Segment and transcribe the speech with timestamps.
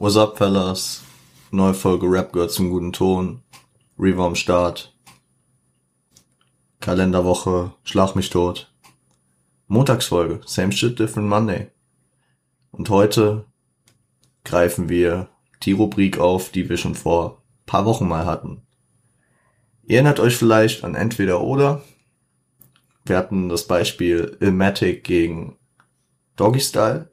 [0.00, 1.02] What's up, fellas?
[1.50, 3.42] Neue Folge Rap gehört zum guten Ton.
[3.98, 4.96] Reaver Start.
[6.78, 8.72] Kalenderwoche, schlag mich tot.
[9.66, 11.72] Montagsfolge, same shit, different Monday.
[12.70, 13.46] Und heute
[14.44, 15.30] greifen wir
[15.64, 18.62] die Rubrik auf, die wir schon vor paar Wochen mal hatten.
[19.82, 21.82] Ihr erinnert euch vielleicht an entweder oder.
[23.04, 25.56] Wir hatten das Beispiel Ilmatic gegen
[26.36, 27.10] Doggy Style.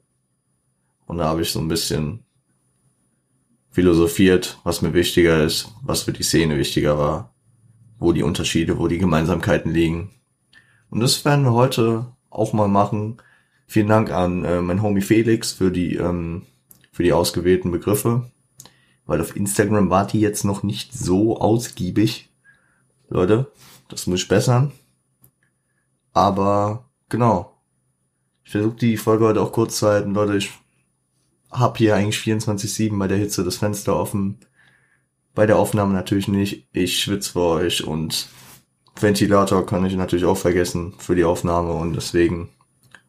[1.06, 2.22] Und da habe ich so ein bisschen
[3.76, 7.34] philosophiert, was mir wichtiger ist, was für die Szene wichtiger war,
[7.98, 10.12] wo die Unterschiede, wo die Gemeinsamkeiten liegen.
[10.88, 13.18] Und das werden wir heute auch mal machen.
[13.66, 16.46] Vielen Dank an äh, mein Homie Felix für die ähm,
[16.90, 18.30] für die ausgewählten Begriffe,
[19.04, 22.30] weil auf Instagram war die jetzt noch nicht so ausgiebig.
[23.10, 23.52] Leute,
[23.90, 24.72] das muss ich bessern.
[26.14, 27.52] Aber genau.
[28.42, 30.14] Ich versuche die Folge heute auch kurz zu halten.
[30.14, 30.50] Leute, ich
[31.58, 34.38] hab hier eigentlich 24-7 bei der Hitze das Fenster offen.
[35.34, 36.68] Bei der Aufnahme natürlich nicht.
[36.72, 38.28] Ich schwitze für euch und
[38.98, 42.50] Ventilator kann ich natürlich auch vergessen für die Aufnahme und deswegen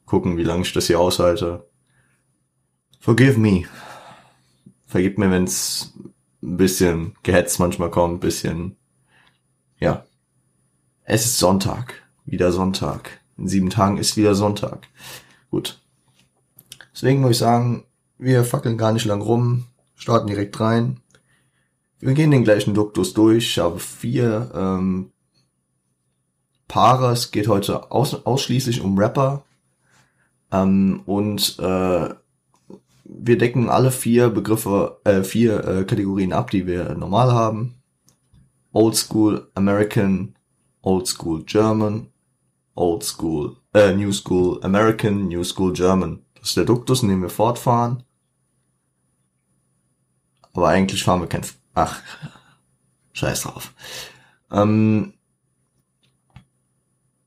[0.06, 1.68] gucken, wie lange ich das hier aushalte.
[3.00, 3.64] Forgive me.
[4.86, 5.94] Vergib mir, wenn's
[6.42, 8.78] ein bisschen gehetzt manchmal kommt, bisschen,
[9.80, 10.06] ja.
[11.04, 12.04] Es ist Sonntag.
[12.26, 13.22] Wieder Sonntag.
[13.38, 14.88] In sieben Tagen ist wieder Sonntag.
[15.50, 15.82] Gut.
[16.94, 17.87] Deswegen muss ich sagen,
[18.18, 19.66] wir fackeln gar nicht lang rum,
[19.96, 21.00] starten direkt rein.
[22.00, 23.46] Wir gehen den gleichen Duktus durch.
[23.46, 25.12] Ich habe vier ähm,
[26.68, 27.12] Paare.
[27.12, 29.44] Es geht heute aus, ausschließlich um Rapper.
[30.52, 32.10] Ähm, und äh,
[33.04, 37.76] wir decken alle vier Begriffe, äh, vier äh, Kategorien ab, die wir normal haben.
[38.74, 40.36] Old School American,
[40.82, 42.08] Old School German,
[42.76, 46.22] Old School, äh, New School American, New School German.
[46.36, 48.04] Das ist der Duktus, in dem wir fortfahren.
[50.58, 51.46] Aber eigentlich fahren wir kein...
[51.76, 52.02] Ach,
[53.14, 53.76] scheiß drauf.
[54.52, 55.14] Ähm,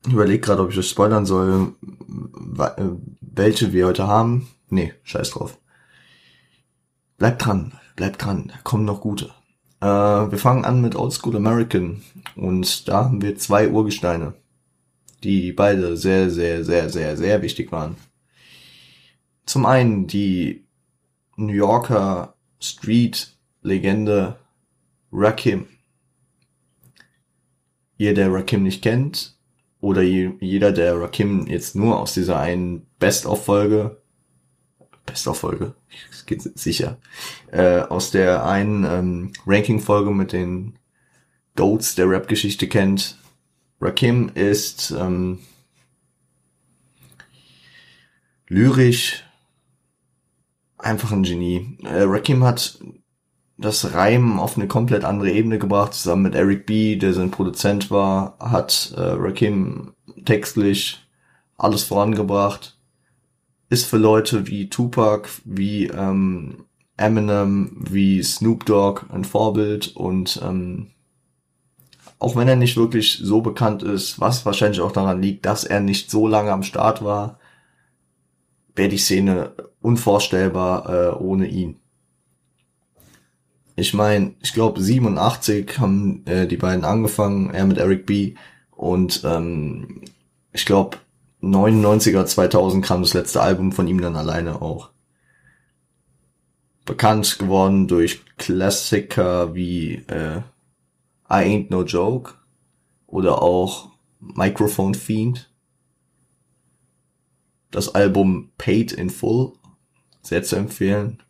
[0.05, 1.73] ich überlege gerade, ob ich das spoilern soll,
[2.59, 2.89] äh,
[3.21, 4.49] welche wir heute haben.
[4.67, 5.57] Nee, scheiß drauf.
[7.17, 9.33] Bleibt dran, bleibt dran, kommen noch gute.
[9.79, 12.01] Äh, wir fangen an mit Old School American
[12.35, 14.33] und da haben wir zwei Urgesteine,
[15.23, 17.95] die beide sehr, sehr, sehr, sehr, sehr wichtig waren.
[19.45, 20.67] Zum einen die
[21.37, 24.37] New Yorker Street-Legende
[25.11, 25.67] Rakim.
[27.97, 29.35] Ihr, der Rakim nicht kennt,
[29.79, 33.97] oder jeder, der Rakim jetzt nur aus dieser einen Best-of-Folge,
[35.05, 35.73] Best-of-Folge,
[36.11, 36.97] es geht sicher,
[37.51, 40.77] äh, aus der einen ähm, Ranking-Folge mit den
[41.55, 43.17] Goats der Rap-Geschichte kennt.
[43.81, 45.39] Rakim ist ähm,
[48.47, 49.23] lyrisch
[50.83, 51.77] einfach ein Genie.
[51.83, 52.79] Äh, Rakim hat
[53.57, 57.91] das Reimen auf eine komplett andere Ebene gebracht, zusammen mit Eric B., der sein Produzent
[57.91, 59.93] war, hat äh, Rakim
[60.25, 60.99] textlich
[61.57, 62.77] alles vorangebracht.
[63.69, 66.65] Ist für Leute wie Tupac, wie ähm,
[66.97, 70.87] Eminem, wie Snoop Dogg ein Vorbild und ähm,
[72.19, 75.79] auch wenn er nicht wirklich so bekannt ist, was wahrscheinlich auch daran liegt, dass er
[75.79, 77.39] nicht so lange am Start war,
[78.75, 81.77] wäre die Szene unvorstellbar äh, ohne ihn.
[83.75, 88.35] Ich meine, ich glaube 87 haben äh, die beiden angefangen, er mit Eric B.
[88.71, 90.01] Und ähm,
[90.51, 90.97] ich glaube
[91.41, 94.91] 99er, 2000 kam das letzte Album von ihm dann alleine auch.
[96.85, 100.41] Bekannt geworden durch Klassiker wie äh,
[101.29, 102.33] I Ain't No Joke
[103.07, 103.89] oder auch
[104.19, 105.50] Microphone Fiend
[107.71, 109.53] das Album Paid in Full.
[110.21, 111.23] Sehr zu empfehlen.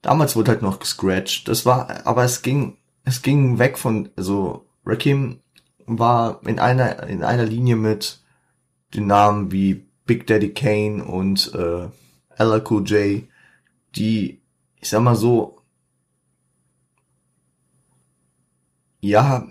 [0.00, 1.48] Damals wurde halt noch gescratcht.
[1.48, 5.40] Das war, aber es ging, es ging weg von, also Rakim
[5.86, 8.20] war in einer, in einer Linie mit
[8.94, 11.88] den Namen wie Big Daddy Kane und äh,
[12.42, 13.22] LQJ,
[13.94, 14.40] die,
[14.80, 15.58] ich sag mal so,
[19.00, 19.46] ja,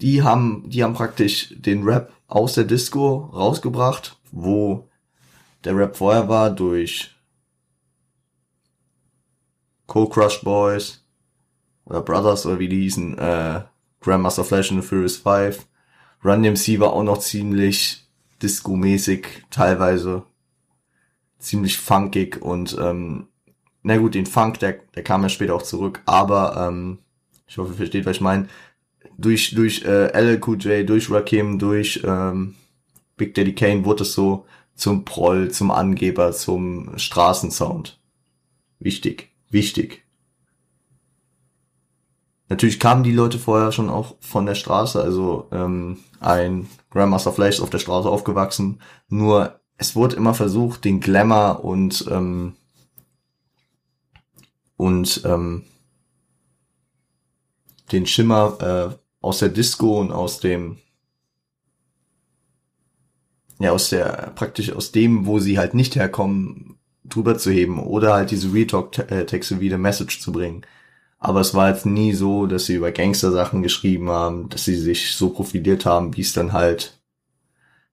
[0.00, 4.88] die haben, die haben praktisch den Rap aus der Disco rausgebracht, wo
[5.64, 7.14] der Rap vorher war durch
[9.86, 11.04] Cold Crush Boys
[11.84, 13.62] oder Brothers oder wie die hießen, äh,
[14.00, 15.66] Grandmaster Flash and the Furious 5.
[16.24, 18.06] Run DMC war auch noch ziemlich
[18.42, 20.24] Disco-mäßig, teilweise
[21.38, 23.28] ziemlich funkig und ähm,
[23.82, 26.98] na gut, den Funk, der, der kam ja später auch zurück, aber ähm,
[27.46, 28.48] ich hoffe, ihr versteht, was ich meine
[29.18, 32.54] durch, durch äh, LLQJ, durch Rakim, durch ähm,
[33.16, 38.00] Big Daddy Kane wurde es so, zum Proll, zum Angeber, zum Straßensound.
[38.78, 40.04] Wichtig, wichtig.
[42.48, 47.56] Natürlich kamen die Leute vorher schon auch von der Straße, also ähm, ein Grandmaster Flash
[47.56, 52.54] ist auf der Straße aufgewachsen, nur es wurde immer versucht, den Glamour und ähm,
[54.76, 55.64] und ähm,
[57.92, 58.58] den Schimmer
[58.92, 60.78] äh, aus der Disco und aus dem
[63.58, 68.14] ja aus der praktisch aus dem, wo sie halt nicht herkommen, drüber zu heben oder
[68.14, 70.66] halt diese Retalk-Texte wie The Message zu bringen.
[71.18, 75.14] Aber es war jetzt nie so, dass sie über Gangster-Sachen geschrieben haben, dass sie sich
[75.16, 77.00] so profiliert haben, wie es dann halt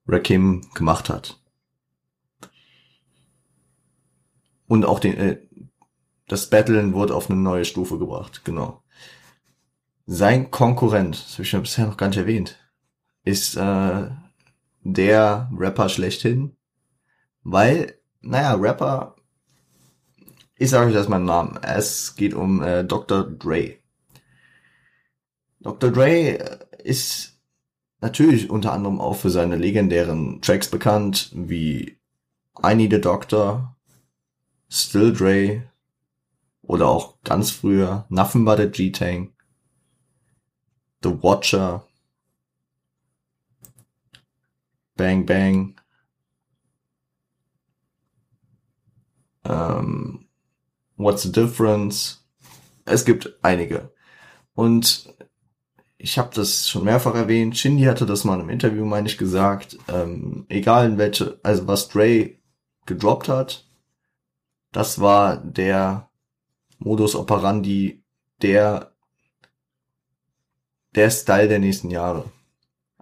[0.06, 1.38] Rakim gemacht hat.
[4.66, 5.38] Und auch den, äh,
[6.28, 8.81] das Battlen wurde auf eine neue Stufe gebracht, genau.
[10.06, 12.58] Sein Konkurrent, das habe ich ja bisher noch gar nicht erwähnt,
[13.24, 14.10] ist äh,
[14.82, 16.56] der Rapper schlechthin,
[17.44, 19.16] weil, naja, Rapper,
[20.56, 21.58] ich sage euch erstmal einen Namen.
[21.62, 23.24] Es geht um äh, Dr.
[23.24, 23.78] Dre.
[25.60, 25.90] Dr.
[25.90, 27.40] Dre äh, ist
[28.00, 31.98] natürlich unter anderem auch für seine legendären Tracks bekannt, wie
[32.64, 33.76] I Need a Doctor,
[34.68, 35.62] Still Dre
[36.62, 39.32] oder auch ganz früher Nothing But a G-Tang,
[41.02, 41.84] The Watcher,
[44.96, 45.80] Bang Bang,
[49.44, 50.28] ähm,
[50.96, 52.24] What's the Difference?
[52.84, 53.92] Es gibt einige.
[54.54, 55.12] Und
[55.98, 57.56] ich habe das schon mehrfach erwähnt.
[57.56, 59.78] Shindy hatte das mal im Interview, meine ich, gesagt.
[59.88, 62.36] Ähm, egal in welche, also was Dre
[62.86, 63.66] gedroppt hat,
[64.72, 66.10] das war der
[66.78, 68.04] Modus operandi,
[68.42, 68.91] der
[70.94, 72.24] der Style der nächsten Jahre.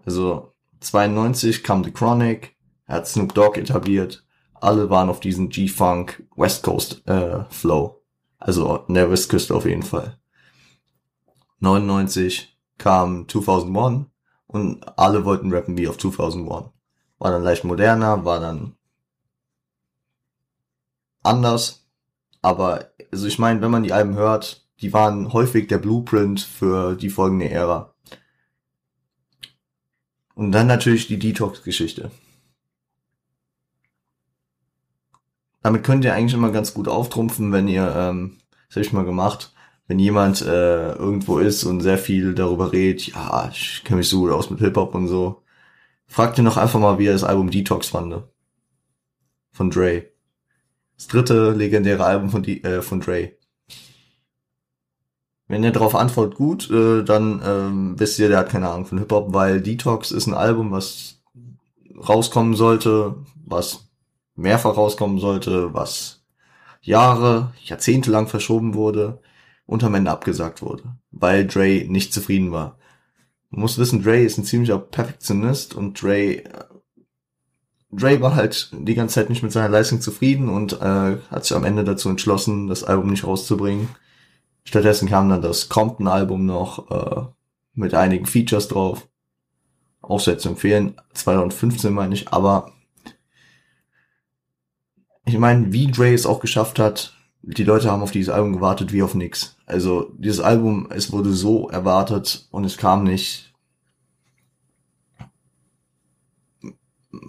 [0.04, 2.56] Also 92 kam The Chronic,
[2.86, 8.02] er hat Snoop Dogg etabliert, alle waren auf diesen G-Funk West Coast äh, Flow.
[8.38, 10.18] Also in der Westküste auf jeden Fall.
[11.60, 14.06] 99 kam 2001
[14.46, 16.70] und alle wollten rappen wie auf 2001.
[17.18, 18.76] War dann leicht moderner, war dann
[21.22, 21.86] anders.
[22.42, 26.94] Aber, also ich meine, wenn man die Alben hört, die waren häufig der Blueprint für
[26.94, 27.94] die folgende Ära.
[30.34, 32.10] Und dann natürlich die Detox-Geschichte.
[35.62, 38.38] Damit könnt ihr eigentlich immer ganz gut auftrumpfen, wenn ihr, ähm,
[38.68, 39.52] das habe ich mal gemacht,
[39.86, 44.20] wenn jemand äh, irgendwo ist und sehr viel darüber redet, ja, ich kenne mich so
[44.20, 45.42] gut aus mit Hip-Hop und so,
[46.06, 48.22] fragt ihr noch einfach mal, wie er das Album Detox fand.
[49.50, 50.04] Von Dre.
[50.96, 53.32] Das dritte legendäre Album von, die, äh, von Dre.
[55.50, 58.98] Wenn ihr darauf antwortet gut, äh, dann ähm, wisst ihr, der hat keine Ahnung von
[58.98, 61.20] Hip-Hop, weil Detox ist ein Album, was
[62.08, 63.16] rauskommen sollte,
[63.46, 63.88] was
[64.36, 66.22] mehrfach rauskommen sollte, was
[66.82, 69.18] Jahre, Jahrzehnte lang verschoben wurde
[69.66, 72.78] und am Ende abgesagt wurde, weil Dre nicht zufrieden war.
[73.50, 76.44] Man muss wissen, Dre ist ein ziemlicher Perfektionist und Dre
[77.90, 81.56] Dre war halt die ganze Zeit nicht mit seiner Leistung zufrieden und äh, hat sich
[81.56, 83.88] am Ende dazu entschlossen, das Album nicht rauszubringen.
[84.64, 87.26] Stattdessen kam dann das Compton-Album noch äh,
[87.74, 89.08] mit einigen Features drauf.
[90.00, 91.00] Auch sehr zu empfehlen.
[91.14, 92.72] 2015 meine ich, aber
[95.24, 98.92] ich meine, wie Dre es auch geschafft hat, die Leute haben auf dieses Album gewartet
[98.92, 99.56] wie auf nix.
[99.66, 103.52] Also dieses Album, es wurde so erwartet und es kam nicht.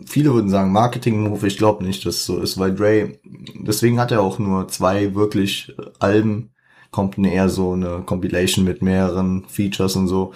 [0.06, 3.20] Viele würden sagen Marketing-Move, ich glaube nicht, dass es so ist, weil Dre,
[3.56, 6.50] deswegen hat er auch nur zwei wirklich Alben,
[6.91, 10.33] kommt eher so eine Compilation mit mehreren Features und so.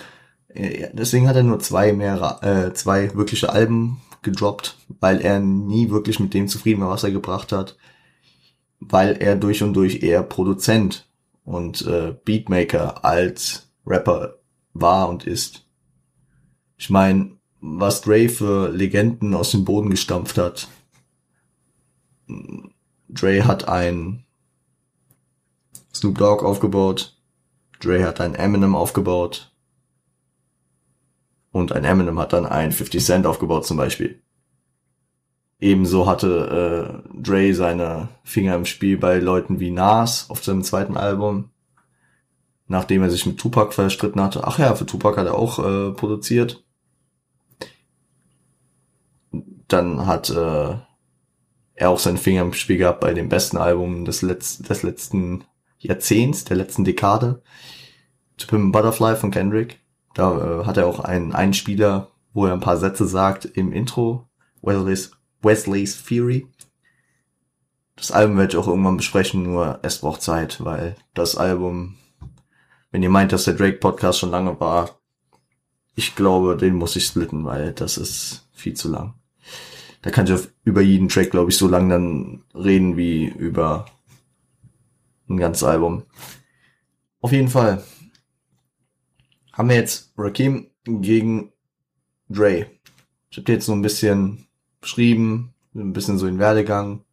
[0.50, 6.19] Deswegen hat er nur zwei mehrere, äh, zwei wirkliche Alben gedroppt, weil er nie wirklich
[6.19, 7.77] mit dem zufrieden war, was er gebracht hat,
[8.79, 11.07] weil er durch und durch eher Produzent
[11.43, 14.35] und äh, Beatmaker als Rapper
[14.74, 15.65] war und ist.
[16.77, 17.31] Ich meine,
[17.62, 20.67] was Dre für Legenden aus dem Boden gestampft hat.
[23.09, 24.25] Dre hat ein
[25.96, 27.16] Snoop Dogg aufgebaut.
[27.80, 29.54] Dre hat ein Eminem aufgebaut.
[31.52, 34.22] Und ein Eminem hat dann ein 50 Cent aufgebaut zum Beispiel.
[35.62, 40.98] Ebenso hatte äh, Dre seine Finger im Spiel bei Leuten wie Nas auf seinem zweiten
[40.98, 41.50] Album,
[42.68, 44.44] nachdem er sich mit Tupac verstritten hatte.
[44.44, 46.66] Ach ja, für Tupac hat er auch äh, produziert.
[49.70, 50.75] Dann hat äh,
[51.74, 55.46] er auch seinen Finger im Spiel gehabt bei dem besten Album des, Letz des letzten
[55.88, 57.42] Jahrzehnts, der letzten Dekade.
[58.38, 59.80] To Pimp Butterfly von Kendrick.
[60.13, 64.27] Da äh, hat er auch einen Einspieler, wo er ein paar Sätze sagt im Intro.
[64.62, 65.12] This,
[65.42, 66.48] Wesley's Theory.
[67.96, 71.96] Das Album werde ich auch irgendwann besprechen, nur es braucht Zeit, weil das Album,
[72.92, 75.00] wenn ihr meint, dass der Drake Podcast schon lange war,
[75.96, 79.13] ich glaube, den muss ich splitten, weil das ist viel zu lang.
[80.01, 83.86] Da kann ich auf, über jeden Track, glaube ich, so lang dann reden wie über
[85.27, 86.03] ein ganzes Album.
[87.22, 87.84] Auf jeden Fall
[89.53, 91.51] haben wir jetzt Rakim gegen
[92.29, 92.67] Dre.
[93.29, 94.48] Ich habe jetzt so ein bisschen
[94.82, 97.03] beschrieben, ein bisschen so den Werdegang.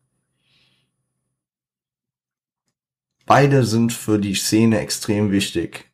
[3.27, 5.91] Beide sind für die Szene extrem wichtig.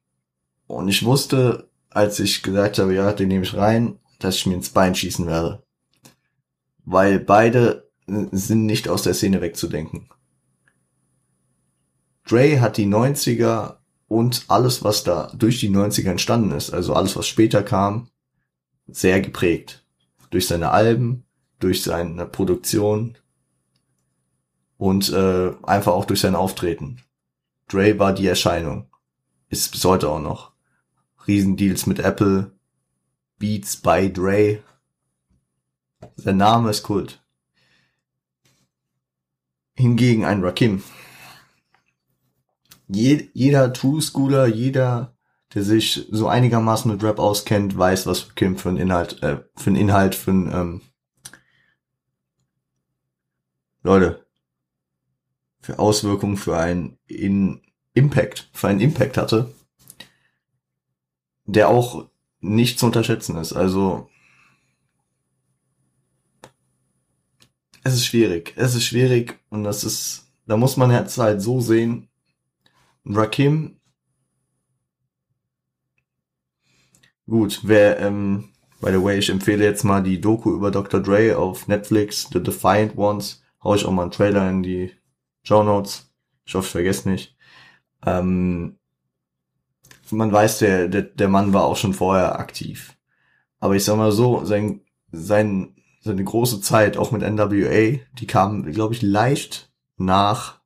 [0.66, 4.54] Und ich wusste, als ich gesagt habe, ja, den nehme ich rein, dass ich mir
[4.54, 5.62] ins Bein schießen werde.
[6.84, 10.08] Weil beide sind nicht aus der Szene wegzudenken.
[12.28, 17.16] Dre hat die 90er und alles, was da durch die 90er entstanden ist, also alles,
[17.16, 18.08] was später kam,
[18.86, 19.84] sehr geprägt.
[20.30, 21.24] Durch seine Alben,
[21.58, 23.16] durch seine Produktion
[24.76, 27.00] und äh, einfach auch durch sein Auftreten.
[27.66, 28.90] Dre war die Erscheinung.
[29.48, 30.52] Ist bis heute auch noch.
[31.26, 32.52] Riesendeals mit Apple,
[33.38, 34.62] Beats by Dre.
[36.16, 37.22] Sein Name ist Kult.
[39.74, 40.82] Hingegen ein Rakim.
[42.88, 45.16] Je, jeder True Schooler, jeder,
[45.54, 49.70] der sich so einigermaßen mit Rap auskennt, weiß, was Rakim für ein Inhalt, äh, für
[49.70, 50.80] ein Inhalt, für ein, ähm,
[53.82, 54.26] Leute,
[55.60, 57.62] für Auswirkungen, für einen in
[57.94, 59.54] Impact, für einen Impact hatte,
[61.44, 62.08] der auch
[62.40, 63.52] nicht zu unterschätzen ist.
[63.52, 64.08] Also
[67.82, 68.52] es ist schwierig.
[68.56, 72.08] Es ist schwierig und das ist, da muss man jetzt halt so sehen.
[73.08, 73.80] Rakim,
[77.26, 78.50] gut, wer, ähm,
[78.80, 81.00] by the way, ich empfehle jetzt mal die Doku über Dr.
[81.00, 83.42] Dre auf Netflix, The Defiant Ones.
[83.64, 84.92] Hau ich auch mal einen Trailer in die
[85.42, 86.10] Show Notes.
[86.44, 87.36] Ich hoffe, ich vergesse nicht.
[88.04, 88.78] Ähm,
[90.10, 92.96] man weiß, der, der, der Mann war auch schon vorher aktiv.
[93.58, 98.64] Aber ich sag mal so, sein, sein, seine große Zeit, auch mit NWA, die kam,
[98.70, 100.57] glaube ich, leicht nach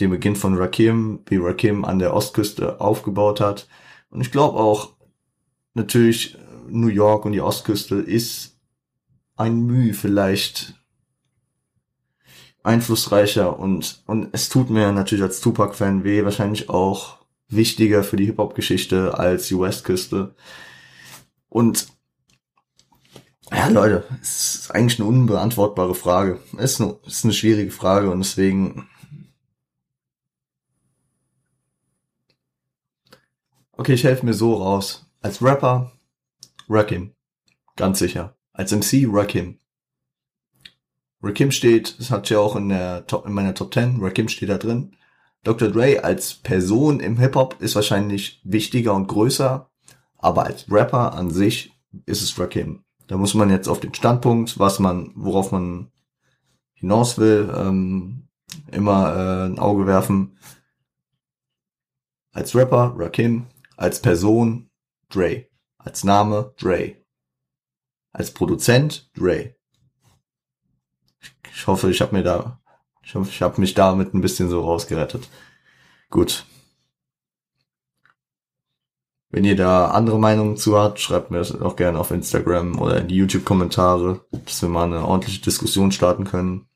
[0.00, 3.68] dem Beginn von Rakim, wie Rakim an der Ostküste aufgebaut hat.
[4.10, 4.94] Und ich glaube auch,
[5.74, 6.36] natürlich,
[6.68, 8.58] New York und die Ostküste ist
[9.36, 10.74] ein Mühe vielleicht
[12.62, 18.26] einflussreicher und, und es tut mir natürlich als Tupac-Fan weh, wahrscheinlich auch wichtiger für die
[18.26, 20.34] Hip-Hop-Geschichte als die Westküste.
[21.48, 21.86] Und
[23.52, 26.40] ja, Leute, es ist eigentlich eine unbeantwortbare Frage.
[26.58, 28.88] Es ist eine, es ist eine schwierige Frage und deswegen.
[33.78, 35.06] Okay, ich helfe mir so raus.
[35.20, 35.92] Als Rapper,
[36.66, 37.12] Rakim.
[37.76, 38.34] Ganz sicher.
[38.54, 39.58] Als MC, Rakim.
[41.22, 44.48] Rakim steht, das hat ja auch in der Top, in meiner Top 10, Rakim steht
[44.48, 44.96] da drin.
[45.42, 45.68] Dr.
[45.68, 49.70] Dre als Person im Hip-Hop ist wahrscheinlich wichtiger und größer,
[50.16, 51.72] aber als Rapper an sich
[52.06, 52.82] ist es Rakim.
[53.08, 55.90] Da muss man jetzt auf den Standpunkt, was man, worauf man
[56.72, 58.26] hinaus will, ähm,
[58.72, 60.38] immer äh, ein Auge werfen.
[62.32, 64.70] Als Rapper Rakim, als Person
[65.08, 65.46] Dre,
[65.78, 66.96] als Name Dre,
[68.12, 69.54] als Produzent Dre.
[71.52, 72.60] Ich hoffe, ich habe mir da,
[73.02, 75.28] ich hoffe, ich habe mich damit ein bisschen so rausgerettet.
[76.10, 76.46] Gut.
[79.30, 83.00] Wenn ihr da andere Meinungen zu habt, schreibt mir das auch gerne auf Instagram oder
[83.00, 86.68] in die YouTube-Kommentare, dass wir mal eine ordentliche Diskussion starten können.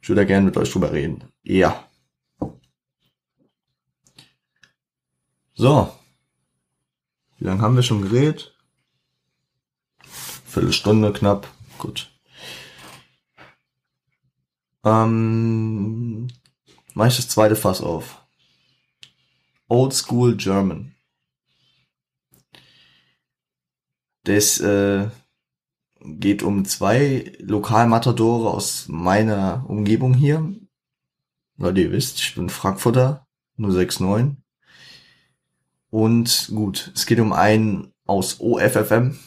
[0.00, 1.24] Ich würde da gerne mit euch drüber reden.
[1.42, 1.87] Ja.
[5.58, 5.92] So.
[7.38, 8.56] Wie lange haben wir schon geredet?
[10.04, 11.48] Viertelstunde knapp.
[11.78, 12.12] Gut.
[14.84, 16.28] Ähm,
[16.94, 18.24] mach ich das zweite Fass auf.
[19.66, 20.94] Old School German.
[24.22, 25.08] Das äh,
[26.00, 30.54] geht um zwei Lokalmatadore aus meiner Umgebung hier.
[31.56, 34.36] Weil ihr wisst, ich bin Frankfurter, nur 6,9.
[35.90, 39.18] Und gut, es geht um einen aus OFFM,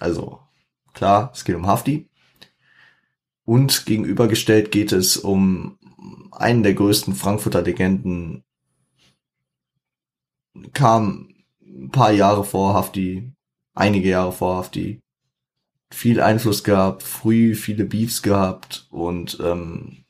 [0.00, 0.40] also
[0.92, 2.08] klar, es geht um Hafti.
[3.44, 5.78] Und gegenübergestellt geht es um
[6.32, 8.44] einen der größten Frankfurter Legenden.
[10.74, 13.32] Kam ein paar Jahre vor Hafti,
[13.74, 15.00] einige Jahre vor Hafti.
[15.90, 20.04] Viel Einfluss gehabt, früh viele Beefs gehabt und ähm,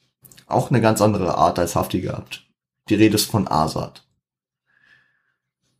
[0.47, 2.49] auch eine ganz andere Art als Hafti gehabt.
[2.89, 4.08] Die Rede ist von Asad.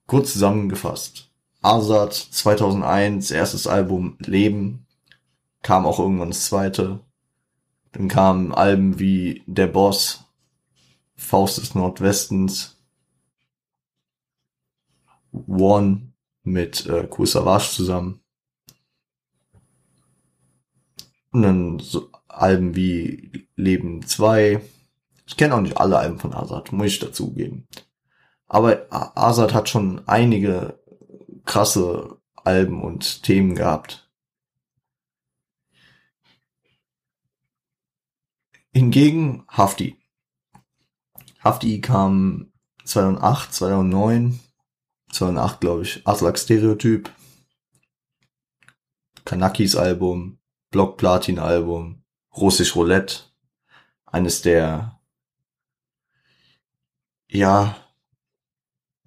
[0.09, 1.31] Kurz zusammengefasst.
[1.61, 4.87] Azad 2001, erstes Album Leben,
[5.63, 7.01] kam auch irgendwann das zweite.
[7.93, 10.25] Dann kamen Alben wie Der Boss,
[11.15, 12.79] Faust des Nordwestens,
[15.47, 18.23] One mit äh, Kool Savage zusammen.
[21.33, 24.63] Und dann so Alben wie Leben 2.
[25.27, 27.69] Ich kenne auch nicht alle Alben von Azad, muss ich dazugeben.
[28.49, 30.79] Aber Azad hat schon einige
[31.45, 34.11] krasse Alben und Themen gehabt.
[38.73, 39.99] Hingegen Hafti.
[41.41, 42.53] Hafti kam
[42.85, 44.41] 2008, 2009,
[45.13, 47.11] 2008 glaube ich, Aslak Stereotyp,
[49.25, 50.39] Kanakis Album,
[50.71, 52.03] Block Platin Album,
[52.35, 53.25] Russisch Roulette,
[54.07, 55.01] eines der,
[57.29, 57.77] ja,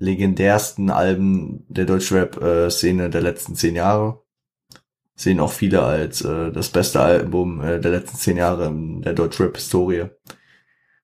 [0.01, 4.23] legendärsten Alben der Deutschrap-Szene der letzten zehn Jahre.
[5.15, 9.13] Sehen auch viele als äh, das beste Album äh, der letzten zehn Jahre in der
[9.13, 10.09] Deutschrap-Historie.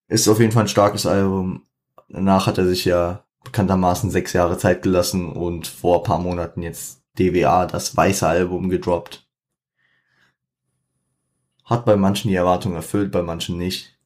[0.08, 1.68] Ist auf jeden Fall ein starkes Album.
[2.10, 7.04] Danach hat er sich ja bekanntermaßen sechs Jahre Zeit gelassen und vor paar Monaten jetzt
[7.20, 9.28] DWA, das weiße Album, gedroppt.
[11.64, 14.00] Hat bei manchen die Erwartung erfüllt, bei manchen nicht.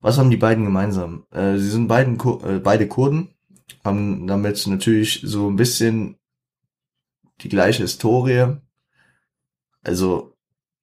[0.00, 1.26] Was haben die beiden gemeinsam?
[1.32, 3.34] Äh, sie sind beiden, äh, beide Kurden,
[3.84, 6.16] haben damit natürlich so ein bisschen
[7.40, 8.56] die gleiche Historie.
[9.82, 10.36] Also,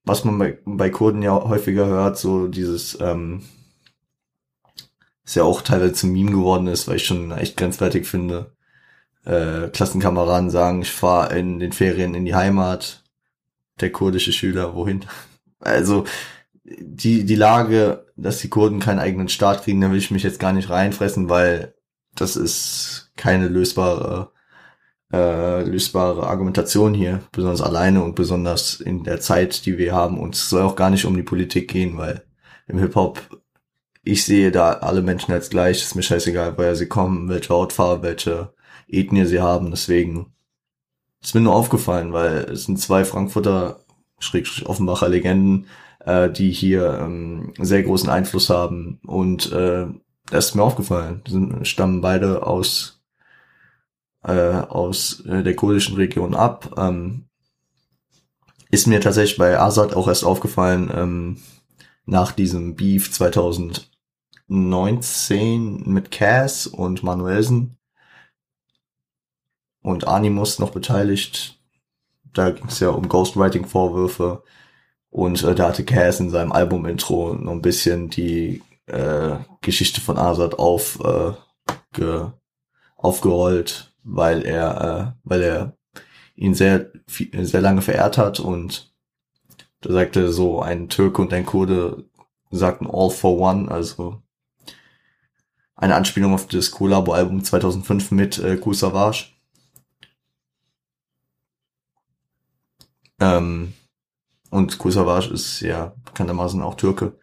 [0.04, 3.44] was man bei, bei Kurden ja häufiger hört, so dieses, ähm,
[5.24, 8.56] ist ja auch teilweise zum Meme geworden ist, weil ich schon echt grenzwertig finde.
[9.26, 13.04] Äh, Klassenkameraden sagen, ich fahre in den Ferien in die Heimat.
[13.80, 15.06] Der kurdische Schüler, wohin?
[15.62, 16.06] Also,
[16.64, 20.40] die, die Lage, dass die Kurden keinen eigenen Staat kriegen, da will ich mich jetzt
[20.40, 21.74] gar nicht reinfressen, weil
[22.22, 24.32] das ist keine lösbare,
[25.12, 30.20] äh, lösbare Argumentation hier, besonders alleine und besonders in der Zeit, die wir haben.
[30.20, 32.24] Und es soll auch gar nicht um die Politik gehen, weil
[32.68, 33.42] im Hip-Hop,
[34.04, 38.04] ich sehe da alle Menschen als gleich, ist mir scheißegal, woher sie kommen, welche Hautfarbe,
[38.04, 38.54] welche
[38.88, 39.72] Ethnie sie haben.
[39.72, 40.34] Deswegen
[41.22, 43.82] ist mir nur aufgefallen, weil es sind zwei Frankfurter,
[44.20, 45.68] schräg Offenbacher Legenden,
[46.06, 49.88] äh, die hier ähm, sehr großen Einfluss haben und äh,
[50.30, 51.22] das ist mir aufgefallen.
[51.28, 53.02] Die stammen beide aus,
[54.24, 56.74] äh, aus äh, der kurdischen Region ab.
[56.78, 57.26] Ähm,
[58.72, 61.38] ist mir tatsächlich bei Azad auch erst aufgefallen, ähm,
[62.06, 67.78] nach diesem Beef 2019 mit Cass und Manuelsen
[69.82, 71.60] und Animus noch beteiligt.
[72.34, 74.44] Da ging es ja um Ghostwriting-Vorwürfe.
[75.10, 80.18] Und äh, da hatte Cass in seinem Album-Intro noch ein bisschen die äh, Geschichte von
[80.18, 81.34] Azad auf, äh,
[81.94, 82.28] ge,
[82.96, 85.78] aufgerollt, weil er, äh, weil er
[86.36, 88.94] ihn sehr, sehr lange verehrt hat und
[89.82, 92.06] da sagte so ein Türke und ein Kurde
[92.52, 94.22] sagten All for One, also
[95.76, 99.28] eine Anspielung auf das Collabo-Album 2005 mit äh, Kool Savage.
[103.22, 103.74] Ähm,
[104.50, 107.18] und Kool Savage ist ja bekanntermaßen auch Türke.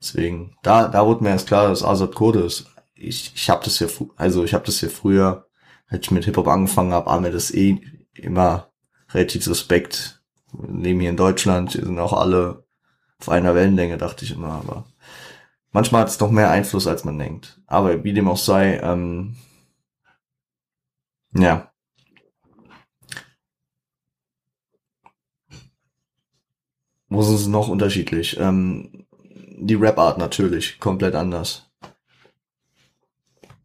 [0.00, 2.66] Deswegen, da, da wurde mir erst klar, dass Azad Kurde ist.
[2.94, 5.48] Ich, ich habe das ja, also ich habe das ja früher,
[5.88, 7.80] als ich mit Hip-Hop angefangen habe, war mir das eh
[8.14, 8.70] immer
[9.10, 10.22] relativ suspekt.
[10.52, 12.64] Wir leben hier in Deutschland, hier sind auch alle
[13.20, 14.86] auf einer Wellenlänge, dachte ich immer, aber
[15.72, 17.60] manchmal hat es doch mehr Einfluss, als man denkt.
[17.66, 19.36] Aber wie dem auch sei, ähm,
[21.34, 21.72] ja.
[27.08, 28.38] Wo sind sie noch unterschiedlich?
[28.38, 29.07] Ähm,
[29.60, 31.68] die Rap-Art natürlich komplett anders.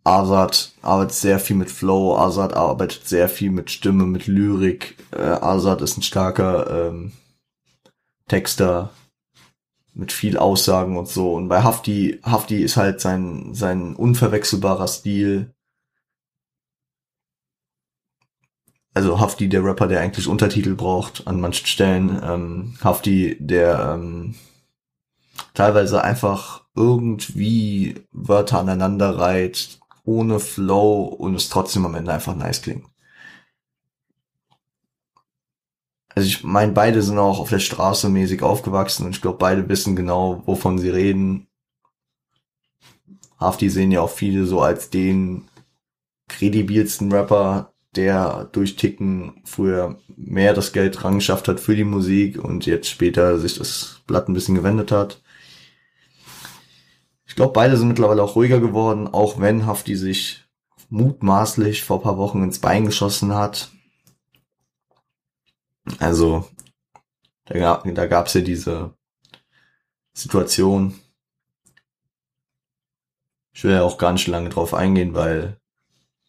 [0.04, 4.98] Azad arbeitet sehr viel mit Flow, Azad arbeitet sehr viel mit Stimme, mit Lyrik.
[5.12, 7.14] Äh, Azad ist ein starker ähm,
[8.28, 8.92] Texter
[9.94, 11.34] mit viel Aussagen und so.
[11.34, 15.54] Und bei Hafti, Hafti ist halt sein, sein unverwechselbarer Stil.
[18.94, 22.20] Also Hafti, der Rapper, der eigentlich Untertitel braucht an manchen Stellen.
[22.24, 24.36] Ähm, Hafti, der ähm,
[25.54, 32.62] teilweise einfach irgendwie Wörter aneinander reiht, ohne Flow und es trotzdem am Ende einfach nice
[32.62, 32.86] klingt.
[36.16, 39.68] Also ich meine, beide sind auch auf der Straße mäßig aufgewachsen und ich glaube, beide
[39.68, 41.48] wissen genau, wovon sie reden.
[43.40, 45.48] Hafti sehen ja auch viele so als den
[46.28, 52.66] kredibilsten Rapper, der durch Ticken früher mehr das Geld rangeschafft hat für die Musik und
[52.66, 55.23] jetzt später sich das Blatt ein bisschen gewendet hat.
[57.26, 60.46] Ich glaube, beide sind mittlerweile auch ruhiger geworden, auch wenn Hafti sich
[60.90, 63.72] mutmaßlich vor paar Wochen ins Bein geschossen hat.
[66.00, 66.48] Also,
[67.46, 68.94] da, gab, da gab's ja diese
[70.14, 71.00] Situation.
[73.54, 75.58] Ich will ja auch gar nicht lange drauf eingehen, weil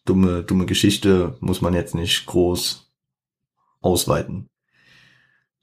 [0.05, 2.91] dumme, dumme Geschichte muss man jetzt nicht groß
[3.81, 4.49] ausweiten.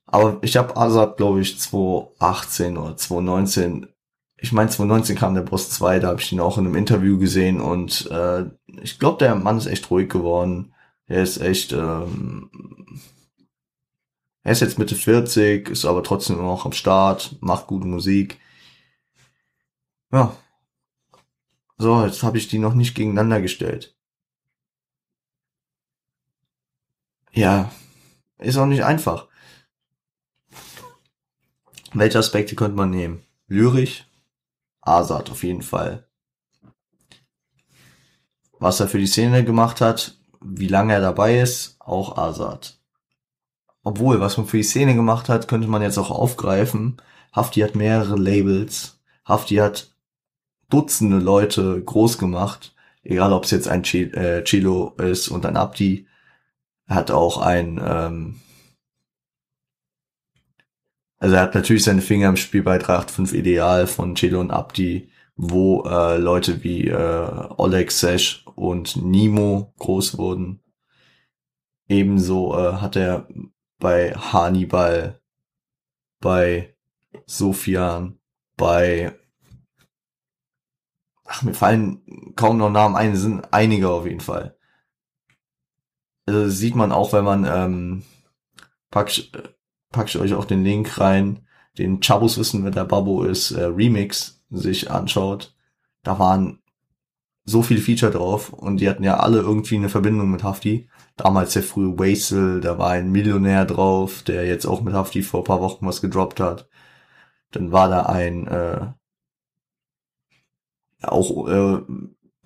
[0.06, 3.91] Aber ich habe Azad, glaube ich, 2018 oder 2019,
[4.42, 7.16] ich meine 2019 kam der Boss 2, da habe ich ihn auch in einem Interview
[7.16, 8.50] gesehen und äh,
[8.82, 10.74] ich glaube, der Mann ist echt ruhig geworden.
[11.06, 12.50] Er ist echt, ähm,
[14.42, 18.40] er ist jetzt Mitte 40, ist aber trotzdem immer noch am Start, macht gute Musik.
[20.12, 20.36] Ja.
[21.78, 23.96] So, jetzt habe ich die noch nicht gegeneinander gestellt.
[27.32, 27.70] Ja,
[28.38, 29.28] ist auch nicht einfach.
[31.92, 33.22] Welche Aspekte könnte man nehmen?
[33.46, 34.06] Lyrisch,
[34.82, 36.06] Asad auf jeden Fall.
[38.58, 42.78] Was er für die Szene gemacht hat, wie lange er dabei ist, auch Asad.
[43.82, 46.98] Obwohl, was man für die Szene gemacht hat, könnte man jetzt auch aufgreifen.
[47.32, 49.00] Hafti hat mehrere Labels.
[49.24, 49.92] Hafti hat
[50.68, 52.74] Dutzende Leute groß gemacht.
[53.02, 56.06] Egal, ob es jetzt ein äh, Chilo ist und ein Abdi.
[56.86, 58.40] Er hat auch ein, ähm,
[61.22, 65.08] also er hat natürlich seine Finger im Spiel bei 385 Ideal von Chilo und Abdi,
[65.36, 70.64] wo äh, Leute wie äh, Oleg Sesh und Nemo groß wurden.
[71.88, 73.28] Ebenso äh, hat er
[73.78, 75.20] bei Hannibal,
[76.18, 76.74] bei
[77.26, 78.18] Sofian,
[78.56, 79.16] bei
[81.24, 84.56] Ach, mir fallen kaum noch Namen ein, sind einige auf jeden Fall.
[86.26, 88.02] Also sieht man auch, wenn man ähm,
[88.90, 89.12] pack,
[89.92, 91.46] ich, pack ich euch auch den Link rein,
[91.78, 95.54] den Chabos wissen, wer der Babo ist, äh, Remix sich anschaut.
[96.02, 96.58] Da waren
[97.44, 100.88] so viele Feature drauf und die hatten ja alle irgendwie eine Verbindung mit Hafti.
[101.16, 105.44] Damals der frühe Wasel, da war ein Millionär drauf, der jetzt auch mit Hafti vor
[105.44, 106.68] paar Wochen was gedroppt hat.
[107.50, 108.86] Dann war da ein äh,
[111.02, 111.82] auch äh,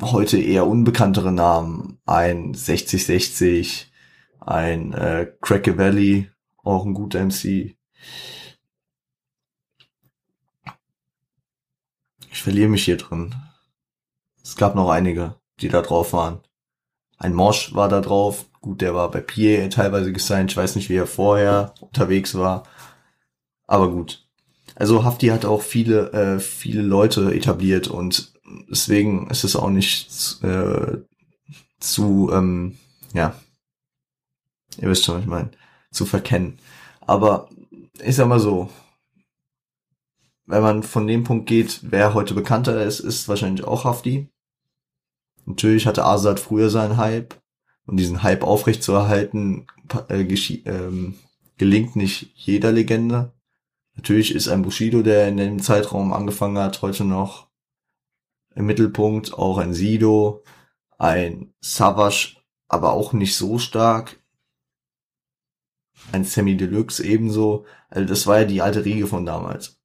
[0.03, 1.99] heute eher unbekanntere Namen.
[2.07, 3.93] Ein 6060,
[4.41, 6.31] ein äh, Cracker Valley,
[6.67, 7.77] auch ein guter MC.
[12.31, 13.35] Ich verliere mich hier drin.
[14.43, 16.41] Es gab noch einige, die da drauf waren.
[17.19, 18.47] Ein Mosh war da drauf.
[18.61, 20.51] Gut, der war bei PA teilweise gesigned.
[20.51, 22.65] Ich weiß nicht, wie er vorher unterwegs war.
[23.67, 24.27] Aber gut.
[24.75, 28.33] Also Hafti hat auch viele, äh, viele Leute etabliert und
[28.69, 30.99] deswegen ist es auch nicht äh,
[31.81, 32.77] zu, ähm,
[33.15, 33.35] ja,
[34.79, 35.51] ihr wisst schon, was ich meine,
[35.97, 36.59] zu verkennen.
[37.01, 37.49] Aber
[38.05, 38.69] ich sag mal so,
[40.47, 44.29] wenn man von dem Punkt geht, wer heute bekannter ist, ist wahrscheinlich auch Hafti.
[45.45, 47.35] Natürlich hatte Azad früher seinen Hype
[47.87, 49.67] und diesen Hype aufrechtzuerhalten
[50.09, 51.15] äh, ähm,
[51.57, 53.33] gelingt nicht jeder Legende.
[53.95, 57.49] Natürlich ist ein Bushido, der in dem Zeitraum angefangen hat, heute noch
[58.55, 60.43] im Mittelpunkt, auch ein Sido,
[60.99, 62.37] ein Savage,
[62.69, 64.21] aber auch nicht so stark.
[66.13, 67.65] Ein Semi Deluxe ebenso.
[67.89, 69.81] Also das war ja die alte Riege von damals.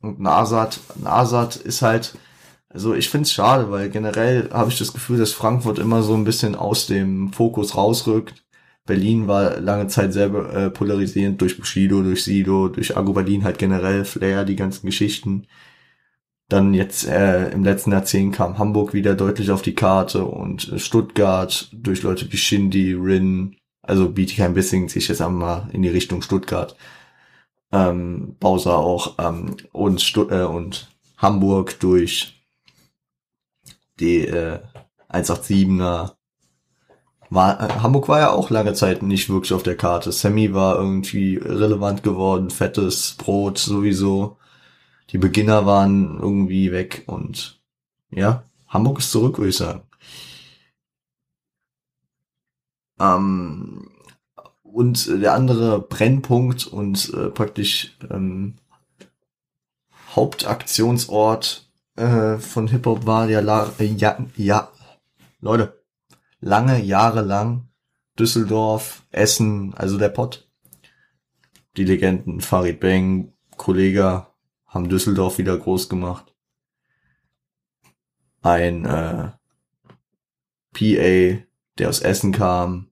[0.00, 2.14] Und Nasat, Nasat ist halt,
[2.68, 6.24] also ich find's schade, weil generell habe ich das Gefühl, dass Frankfurt immer so ein
[6.24, 8.44] bisschen aus dem Fokus rausrückt.
[8.86, 13.58] Berlin war lange Zeit sehr äh, polarisierend durch Bushido, durch Sido, durch Ago Berlin halt
[13.58, 15.46] generell, Flair, die ganzen Geschichten.
[16.48, 20.78] Dann jetzt äh, im letzten Jahrzehnt kam Hamburg wieder deutlich auf die Karte und äh,
[20.78, 26.22] Stuttgart durch Leute wie Shindy, Rin, also Bietigheim Bissing sich jetzt einmal in die Richtung
[26.22, 26.76] Stuttgart.
[27.72, 32.44] Ähm, Bowser auch ähm, und, Stutt äh, und Hamburg durch
[34.00, 34.60] die äh,
[35.10, 36.12] 187er.
[37.30, 40.12] War, äh, Hamburg war ja auch lange Zeit nicht wirklich auf der Karte.
[40.12, 44.36] Sammy war irgendwie relevant geworden, fettes Brot sowieso
[45.14, 47.60] die Beginner waren irgendwie weg und
[48.10, 49.82] ja, Hamburg ist zurück, würde ich sagen.
[52.98, 53.90] Ähm,
[54.62, 58.56] und der andere Brennpunkt und äh, praktisch ähm,
[60.14, 63.40] Hauptaktionsort äh, von Hip-Hop war ja,
[63.78, 64.72] äh, ja, ja,
[65.40, 65.82] Leute,
[66.40, 67.68] lange Jahre lang
[68.18, 70.48] Düsseldorf, Essen, also der Pott.
[71.76, 74.26] Die Legenden Farid Bang, Kollege
[74.66, 76.34] haben Düsseldorf wieder groß gemacht.
[78.42, 79.30] Ein äh,
[80.72, 81.44] PA,
[81.78, 82.90] der aus Essen kam.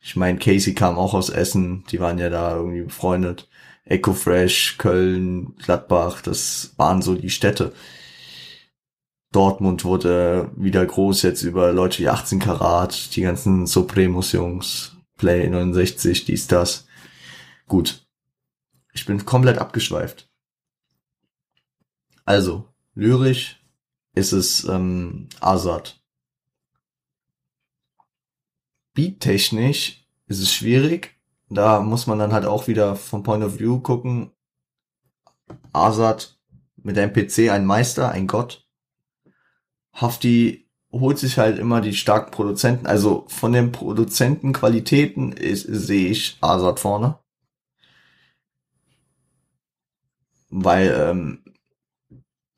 [0.00, 3.48] Ich meine, Casey kam auch aus Essen, die waren ja da irgendwie befreundet.
[3.84, 7.72] Echo Fresh, Köln, Gladbach, das waren so die Städte.
[9.32, 15.48] Dortmund wurde wieder groß jetzt über Leute wie 18 Karat, die ganzen Supremos Jungs, Play
[15.48, 16.86] 69, dies, das.
[17.66, 18.06] Gut.
[18.92, 20.30] Ich bin komplett abgeschweift.
[22.24, 23.60] Also, lyrisch
[24.14, 26.00] ist es ähm, Azad.
[28.94, 31.16] Beattechnisch ist es schwierig.
[31.50, 34.30] Da muss man dann halt auch wieder vom Point of View gucken.
[35.72, 36.38] Azad
[36.76, 38.66] mit der MPC ein Meister, ein Gott.
[39.92, 42.86] Hafti holt sich halt immer die starken Produzenten.
[42.86, 47.18] Also von den Produzentenqualitäten sehe ich Azad vorne.
[50.50, 51.44] Weil, ähm,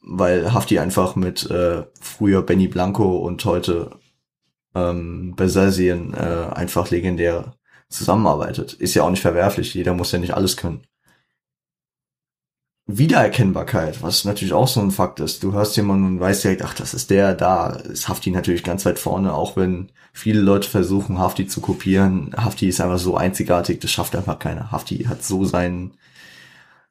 [0.00, 3.98] weil Hafti einfach mit äh, früher Benny Blanco und heute
[4.76, 7.54] ähm, Besazian äh, einfach legendär
[7.88, 8.74] zusammenarbeitet.
[8.74, 10.82] Ist ja auch nicht verwerflich, jeder muss ja nicht alles können.
[12.88, 15.42] Wiedererkennbarkeit, was natürlich auch so ein Fakt ist.
[15.42, 18.86] Du hörst jemanden und weißt direkt, ach, das ist der, da ist Hafti natürlich ganz
[18.86, 22.32] weit vorne, auch wenn viele Leute versuchen, Hafti zu kopieren.
[22.36, 24.70] Hafti ist einfach so einzigartig, das schafft einfach keiner.
[24.70, 25.94] Hafti hat so seinen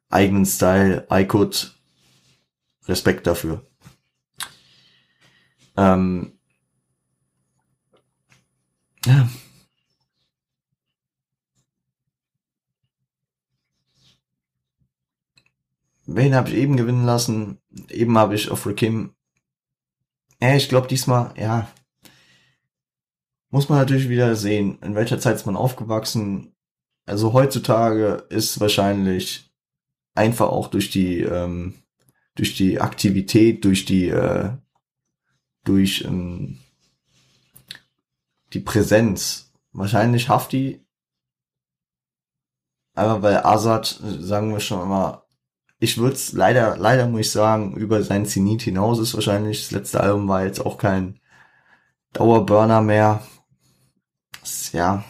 [0.09, 1.07] eigenen Style.
[1.09, 1.73] I could
[2.87, 3.61] Respekt dafür.
[5.77, 6.34] Ähm,
[9.05, 9.29] ja,
[16.07, 17.59] Wen habe ich eben gewinnen lassen?
[17.89, 19.15] Eben habe ich auf Rakim.
[20.41, 21.67] Ja, ich glaube diesmal, ja.
[23.49, 26.53] Muss man natürlich wieder sehen, in welcher Zeit ist man aufgewachsen.
[27.05, 29.49] Also heutzutage ist wahrscheinlich
[30.13, 31.75] einfach auch durch die, ähm,
[32.35, 34.51] durch die Aktivität, durch die, äh,
[35.63, 36.59] durch ähm,
[38.55, 39.53] die Präsenz.
[39.73, 40.83] Wahrscheinlich Hafti.
[42.95, 45.25] Aber weil Azad, sagen wir schon immer,
[45.79, 49.61] ich würde es leider, leider muss ich sagen, über sein Zenit hinaus ist wahrscheinlich.
[49.63, 51.19] Das letzte Album war jetzt auch kein
[52.13, 53.21] Dauerburner mehr.
[54.39, 55.03] Das, ja.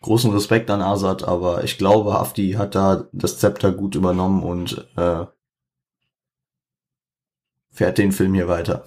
[0.00, 4.88] Großen Respekt an Azad, aber ich glaube, Hafti hat da das Zepter gut übernommen und
[4.96, 5.26] äh,
[7.70, 8.84] fährt den Film hier weiter.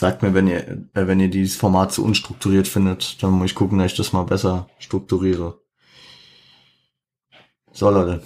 [0.00, 3.54] Sagt mir, wenn ihr, äh, wenn ihr dieses Format zu unstrukturiert findet, dann muss ich
[3.54, 5.60] gucken, dass ich das mal besser strukturiere.
[7.70, 8.22] So, Leute.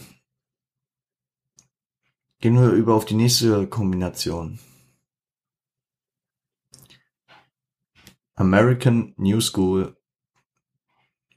[2.39, 4.61] Gehen wir über auf die nächste Kombination.
[8.37, 9.97] American New School.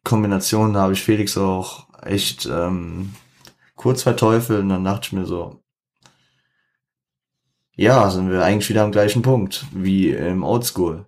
[0.03, 3.15] Kombination, da habe ich Felix auch echt ähm,
[3.75, 5.63] kurz verteufelt und dann dachte ich mir so,
[7.77, 11.05] ja, sind wir eigentlich wieder am gleichen Punkt wie im Oldschool.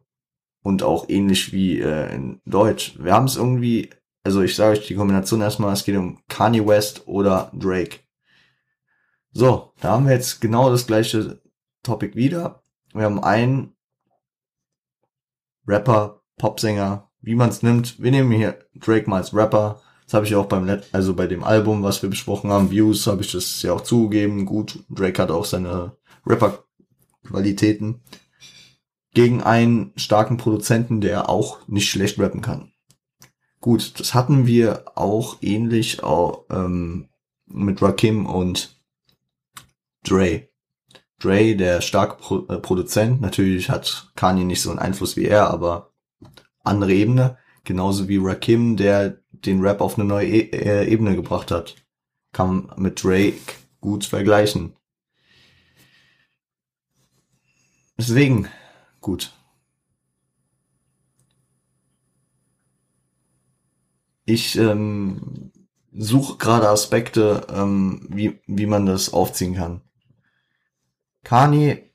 [0.61, 2.95] Und auch ähnlich wie äh, in Deutsch.
[2.99, 3.89] Wir haben es irgendwie,
[4.23, 7.99] also ich sage euch die Kombination erstmal, es geht um Kanye West oder Drake.
[9.31, 11.41] So, da haben wir jetzt genau das gleiche
[11.81, 12.61] Topic wieder.
[12.93, 13.75] Wir haben einen
[15.67, 17.99] Rapper, Popsänger, wie man es nimmt.
[18.01, 19.81] Wir nehmen hier Drake mal als Rapper.
[20.05, 23.07] Das habe ich auch beim Let also bei dem Album, was wir besprochen haben, Views,
[23.07, 24.45] habe ich das ja auch zugegeben.
[24.45, 28.01] Gut, Drake hat auch seine Rapper-Qualitäten
[29.13, 32.71] gegen einen starken Produzenten, der auch nicht schlecht rappen kann.
[33.59, 37.09] Gut, das hatten wir auch ähnlich auch, ähm,
[37.45, 38.79] mit Rakim und
[40.03, 40.47] Dre.
[41.19, 45.49] Dre, der starke Pro äh, Produzent, natürlich hat Kanye nicht so einen Einfluss wie er,
[45.49, 45.91] aber
[46.63, 51.51] andere Ebene, genauso wie Rakim, der den Rap auf eine neue e äh, Ebene gebracht
[51.51, 51.75] hat.
[52.31, 54.75] Kann mit Drake gut vergleichen.
[57.99, 58.47] Deswegen,
[59.01, 59.33] gut.
[64.23, 65.51] Ich ähm,
[65.91, 69.81] suche gerade Aspekte, ähm, wie, wie man das aufziehen kann.
[71.25, 71.91] Kani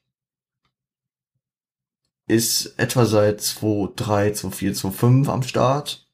[2.26, 3.96] ist etwa seit 2.3,
[4.42, 6.06] 2.4, 2.5 am Start.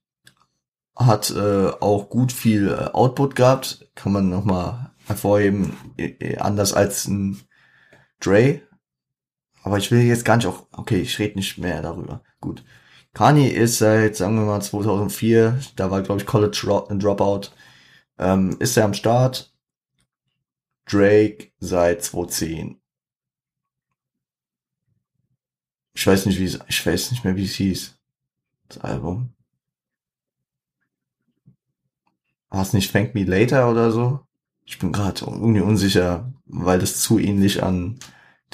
[0.95, 3.91] Hat äh, auch gut viel äh, Output gehabt.
[3.97, 5.77] Kann man nochmal hervorheben.
[5.97, 7.43] Äh, anders als ein
[8.21, 8.63] Dre,
[9.63, 12.23] aber ich will jetzt gar nicht auch, okay, ich rede nicht mehr darüber.
[12.41, 12.65] Gut.
[13.13, 17.51] Kanye ist seit, sagen wir mal, 2004, da war, glaube ich, College Dropout,
[18.19, 19.53] ähm, ist er am Start.
[20.87, 22.81] Drake seit 2010.
[25.93, 27.99] Ich weiß nicht, wie es, ich weiß nicht mehr, wie es hieß.
[28.69, 29.35] Das Album.
[32.49, 34.21] War es nicht Thank Me Later oder so?
[34.65, 37.99] Ich bin gerade irgendwie unsicher, weil das zu ähnlich an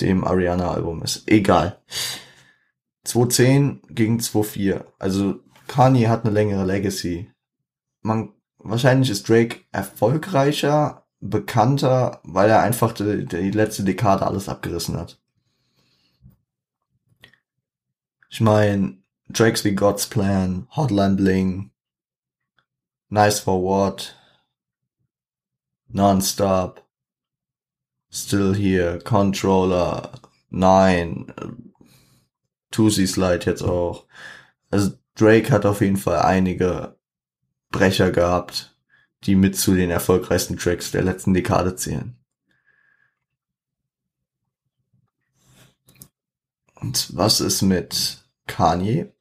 [0.01, 1.29] dem Ariana-Album ist.
[1.29, 1.81] Egal.
[3.07, 4.85] 2.10 gegen 2.4.
[4.99, 7.31] Also Kanye hat eine längere Legacy.
[8.03, 14.97] Man, wahrscheinlich ist Drake erfolgreicher, bekannter, weil er einfach die, die letzte Dekade alles abgerissen
[14.97, 15.21] hat.
[18.29, 18.99] Ich meine,
[19.33, 21.71] Tracks wie God's Plan, Hotline Bling,
[23.09, 24.15] Nice for What,
[25.89, 26.86] Nonstop,
[28.17, 30.11] Still Here, Controller,
[30.49, 31.27] Nine,
[32.71, 34.07] Tusi Slide jetzt auch.
[34.71, 36.97] Also Drake hat auf jeden Fall einige
[37.71, 38.75] Brecher gehabt,
[39.25, 42.17] die mit zu den erfolgreichsten Tracks der letzten Dekade zählen.
[46.77, 49.13] Und was ist mit Kanye?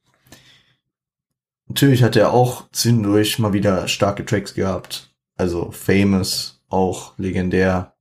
[1.68, 5.14] Natürlich hat er auch zwischendurch mal wieder starke Tracks gehabt.
[5.36, 7.95] Also Famous, auch legendär.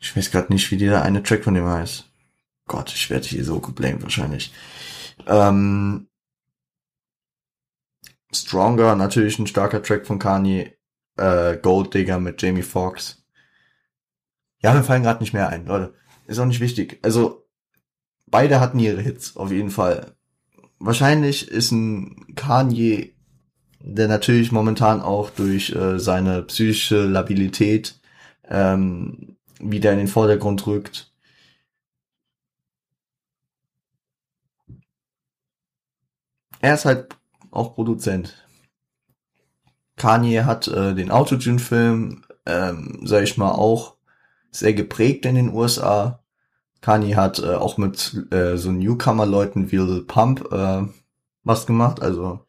[0.00, 2.10] Ich weiß gerade nicht, wie dieser eine Track von dem heißt.
[2.66, 4.52] Gott, ich werde hier so geblamed wahrscheinlich.
[5.26, 6.08] Ähm,
[8.32, 10.72] Stronger, natürlich ein starker Track von Kanye.
[11.16, 13.22] Äh, Gold Digger mit Jamie Foxx.
[14.62, 15.94] Ja, mir fallen gerade nicht mehr ein, Leute.
[16.26, 16.98] Ist auch nicht wichtig.
[17.02, 17.46] Also,
[18.26, 20.14] beide hatten ihre Hits, auf jeden Fall.
[20.78, 23.14] Wahrscheinlich ist ein Kanye,
[23.80, 28.00] der natürlich momentan auch durch äh, seine psychische Labilität
[28.48, 31.12] ähm, wieder in den Vordergrund rückt.
[36.60, 37.16] Er ist halt
[37.50, 38.46] auch Produzent.
[39.96, 43.96] Kanye hat äh, den Autotune-Film, ähm, sag ich mal, auch
[44.50, 46.22] sehr geprägt in den USA.
[46.80, 50.86] Kanye hat äh, auch mit äh, so Newcomer-Leuten wie Lil Pump äh,
[51.44, 52.40] was gemacht, also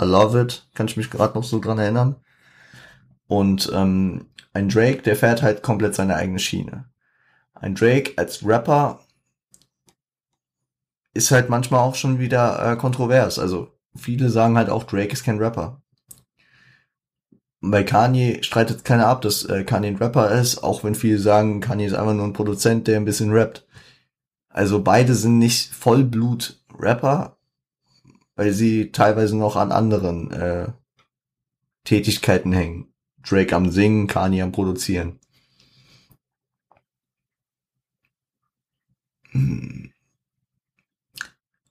[0.00, 2.16] I love it, kann ich mich gerade noch so dran erinnern.
[3.26, 6.86] Und ähm, ein Drake, der fährt halt komplett seine eigene Schiene.
[7.54, 9.00] Ein Drake als Rapper
[11.14, 13.38] ist halt manchmal auch schon wieder äh, kontrovers.
[13.38, 15.80] Also viele sagen halt auch, Drake ist kein Rapper.
[17.60, 21.60] Bei Kanye streitet keiner ab, dass äh, Kanye ein Rapper ist, auch wenn viele sagen,
[21.60, 23.66] Kanye ist einfach nur ein Produzent, der ein bisschen rappt.
[24.48, 27.36] Also beide sind nicht Vollblut-Rapper,
[28.34, 30.72] weil sie teilweise noch an anderen äh,
[31.84, 32.91] Tätigkeiten hängen.
[33.28, 35.18] Drake am Singen, Kanye am Produzieren.
[39.32, 39.92] Hm.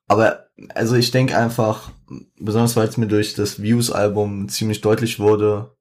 [0.08, 1.92] Aber also ich denke einfach,
[2.40, 5.76] besonders weil es mir durch das Views-Album ziemlich deutlich wurde,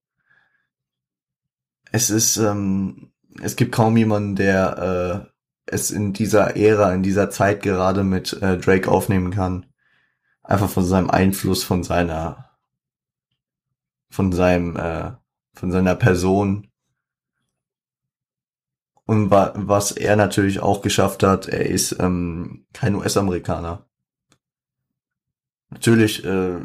[1.93, 5.31] es ist, ähm, es gibt kaum jemanden, der äh,
[5.67, 9.67] es in dieser Ära, in dieser Zeit gerade mit äh, Drake aufnehmen kann.
[10.43, 12.51] Einfach von seinem Einfluss, von seiner,
[14.11, 15.13] von seinem, äh,
[15.55, 16.69] von seiner Person.
[19.07, 23.87] Und wa was er natürlich auch geschafft hat, er ist ähm, kein US-Amerikaner.
[25.71, 26.59] Natürlich, äh,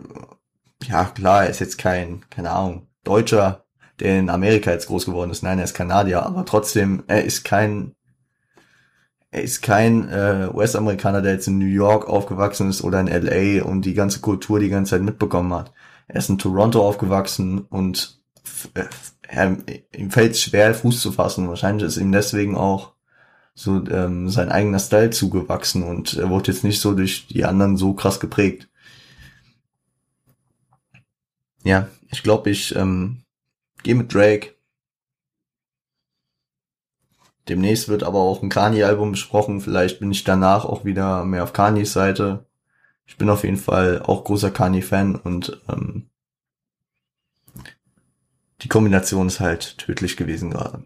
[0.84, 3.66] ja klar, er ist jetzt kein, keine Ahnung, Deutscher,
[4.00, 5.44] der in Amerika jetzt groß geworden ist.
[5.44, 7.96] Nein, er ist Kanadier, aber trotzdem, er ist kein,
[9.32, 13.64] er ist kein äh, US-Amerikaner, der jetzt in New York aufgewachsen ist oder in LA
[13.64, 15.74] und die ganze Kultur die ganze Zeit mitbekommen hat.
[16.08, 18.22] Er ist in Toronto aufgewachsen und
[19.28, 19.58] er,
[19.96, 21.50] ihm fällt es schwer, Fuß zu fassen.
[21.50, 22.94] Wahrscheinlich ist ihm deswegen auch
[23.54, 27.78] so ähm, sein eigener Style zugewachsen und er wurde jetzt nicht so durch die anderen
[27.78, 28.70] so krass geprägt.
[31.64, 33.26] Ja, ich glaube, ich ähm,
[33.86, 34.56] Geh mit Drake.
[37.48, 39.62] Demnächst wird aber auch ein Kanye-Album besprochen.
[39.62, 42.48] Vielleicht bin ich danach auch wieder mehr auf Kanyes Seite.
[43.06, 46.10] Ich bin auf jeden Fall auch großer Kanye-Fan und ähm,
[48.62, 50.84] die Kombination ist halt tödlich gewesen gerade.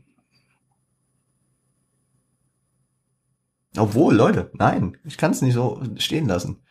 [3.78, 6.62] Obwohl, Leute, nein, ich kann es nicht so stehen lassen.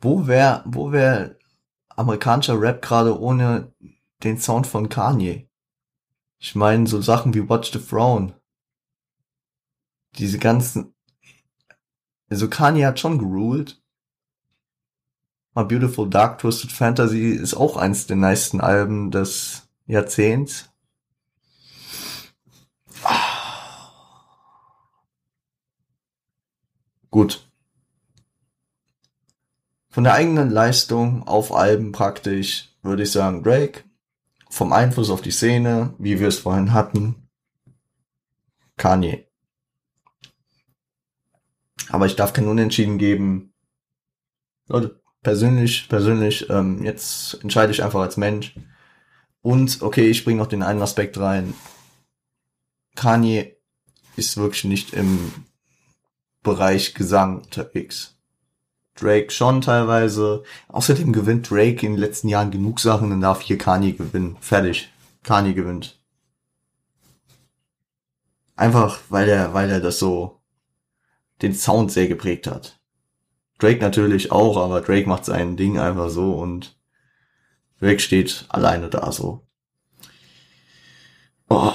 [0.00, 1.38] Wo wäre wo wär
[1.88, 3.72] amerikanischer Rap gerade ohne
[4.22, 5.48] den Sound von Kanye?
[6.38, 8.34] Ich meine, so Sachen wie Watch the Throne.
[10.18, 10.94] Diese ganzen,
[12.28, 13.82] also Kanye hat schon geruled.
[15.54, 20.70] My Beautiful Dark Twisted Fantasy ist auch eins der meisten Alben des Jahrzehnts.
[27.10, 27.48] Gut.
[29.90, 33.84] Von der eigenen Leistung auf Alben praktisch würde ich sagen Drake
[34.54, 37.28] vom Einfluss auf die Szene, wie wir es vorhin hatten,
[38.76, 39.26] Kanye.
[41.88, 43.52] Aber ich darf kein Unentschieden geben.
[44.68, 48.54] Leute, persönlich, persönlich, ähm, jetzt entscheide ich einfach als Mensch.
[49.44, 51.52] Und okay, ich bringe noch den einen Aspekt rein.
[52.96, 53.54] Kanye
[54.16, 55.30] ist wirklich nicht im
[56.42, 58.16] Bereich Gesang unterwegs.
[58.94, 60.44] Drake schon teilweise.
[60.68, 64.38] Außerdem gewinnt Drake in den letzten Jahren genug Sachen, dann darf hier Kanye gewinnen.
[64.40, 64.90] Fertig.
[65.22, 66.00] Kanye gewinnt.
[68.56, 70.40] Einfach, weil er, weil er das so,
[71.42, 72.80] den Sound sehr geprägt hat.
[73.58, 76.78] Drake natürlich auch, aber Drake macht sein Ding einfach so und
[77.80, 79.46] Drake steht alleine da so.
[81.48, 81.72] Oh.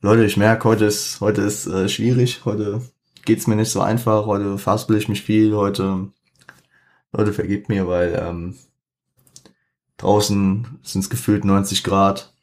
[0.00, 2.82] Leute, ich merke, heute ist, heute ist äh, schwierig, heute
[3.24, 6.10] geht's mir nicht so einfach, heute faspel ich mich viel, heute,
[7.12, 8.58] Leute, vergebt mir, weil ähm,
[9.96, 12.34] draußen sind es gefühlt 90 Grad.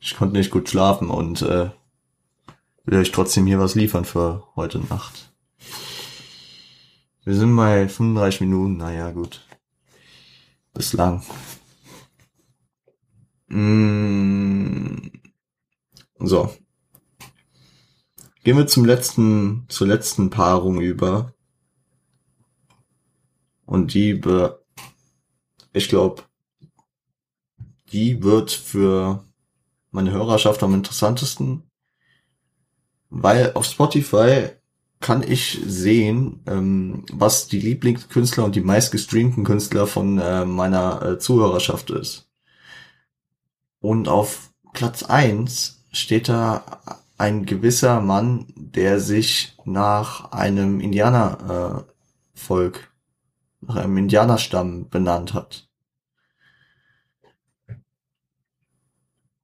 [0.00, 1.70] Ich konnte nicht gut schlafen und äh,
[2.84, 5.32] will euch trotzdem hier was liefern für heute Nacht.
[7.28, 9.46] Wir sind bei 35 Minuten, naja, gut.
[10.72, 11.22] Bislang.
[13.48, 15.10] Mm.
[16.20, 16.50] So.
[18.44, 21.34] Gehen wir zum letzten, zur letzten Paarung über.
[23.66, 24.64] Und die, be,
[25.74, 26.22] ich glaube,
[27.92, 29.22] die wird für
[29.90, 31.70] meine Hörerschaft am interessantesten,
[33.10, 34.57] weil auf Spotify
[35.00, 41.18] kann ich sehen, ähm, was die Lieblingskünstler und die meistgestreamten Künstler von äh, meiner äh,
[41.18, 42.28] Zuhörerschaft ist.
[43.80, 46.80] Und auf Platz eins steht da
[47.16, 51.86] ein gewisser Mann, der sich nach einem Indianervolk,
[52.76, 55.68] äh, nach einem Indianerstamm benannt hat.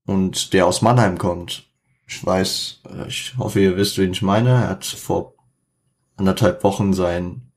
[0.07, 1.69] Und der aus Mannheim kommt.
[2.07, 4.51] Ich weiß, äh, ich hoffe, ihr wisst, wen ich meine.
[4.51, 5.35] Er hat vor
[6.17, 7.53] anderthalb Wochen sein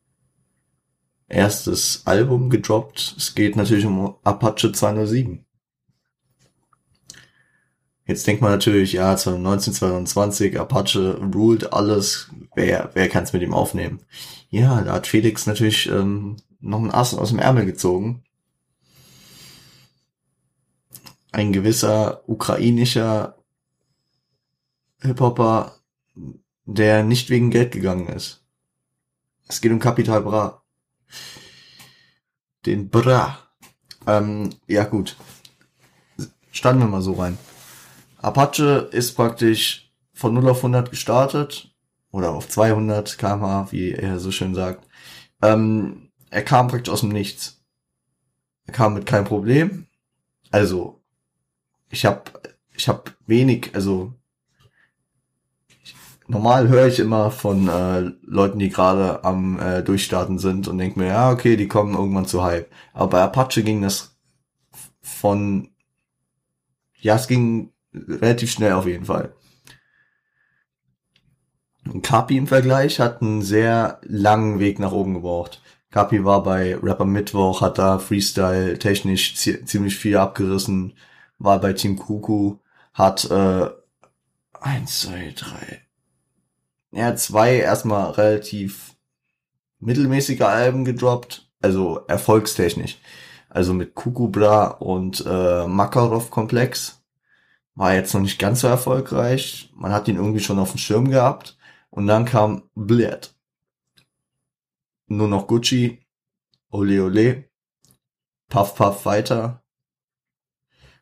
[1.27, 3.15] erstes Album gedroppt.
[3.17, 5.45] Es geht natürlich um Apache 207.
[8.05, 13.53] Jetzt denkt man natürlich, ja, 1922, Apache ruled alles, wer, wer kann es mit ihm
[13.53, 13.99] aufnehmen?
[14.49, 18.23] Ja, da hat Felix natürlich ähm, noch einen Ass aus dem Ärmel gezogen.
[21.33, 23.37] Ein gewisser ukrainischer
[25.01, 25.75] Hip-Hopper,
[26.65, 28.46] der nicht wegen Geld gegangen ist.
[29.47, 30.61] Es geht um Kapital Bra.
[32.65, 33.39] Den Bra.
[34.05, 35.15] Ähm, ja gut.
[36.51, 37.37] Standen wir mal so rein.
[38.17, 41.73] Apache ist praktisch von 0 auf 100 gestartet.
[42.11, 44.87] Oder auf 200 kmh, wie er so schön sagt.
[45.41, 47.61] Ähm, er kam praktisch aus dem Nichts.
[48.65, 49.87] Er kam mit keinem Problem.
[50.51, 51.01] Also,
[51.89, 52.23] ich habe
[52.75, 54.13] ich hab wenig, also
[56.27, 60.99] normal höre ich immer von äh, Leuten, die gerade am äh, Durchstarten sind und denke
[60.99, 62.69] mir, ja, okay, die kommen irgendwann zu Hype.
[62.93, 64.17] Aber bei Apache ging das
[65.01, 65.69] von,
[66.99, 69.33] ja, es ging relativ schnell auf jeden Fall.
[71.91, 75.61] Und Kapi im Vergleich hat einen sehr langen Weg nach oben gebraucht.
[75.89, 80.93] Kapi war bei Rapper Mittwoch, hat da Freestyle technisch ziemlich viel abgerissen,
[81.39, 82.57] war bei Team Kuku,
[82.93, 83.69] hat äh,
[84.59, 85.86] eins, zwei, drei,
[86.91, 88.95] er hat zwei erstmal relativ
[89.79, 92.97] mittelmäßige Alben gedroppt, also erfolgstechnisch.
[93.49, 97.01] Also mit Kukubra und äh, Makarov Komplex
[97.75, 99.71] war jetzt noch nicht ganz so erfolgreich.
[99.75, 101.57] Man hat ihn irgendwie schon auf dem Schirm gehabt.
[101.89, 103.33] Und dann kam Bled.
[105.07, 106.05] Nur noch Gucci,
[106.69, 107.45] Ole Ole,
[108.49, 109.63] Puff Puff Fighter.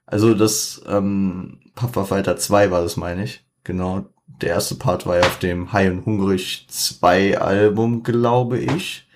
[0.05, 3.45] Also das ähm, Puff Puff Fighter 2 war das, meine ich.
[3.63, 4.05] Genau,
[4.41, 9.07] der erste Part war ja auf dem High und Hungrig 2 Album, glaube ich,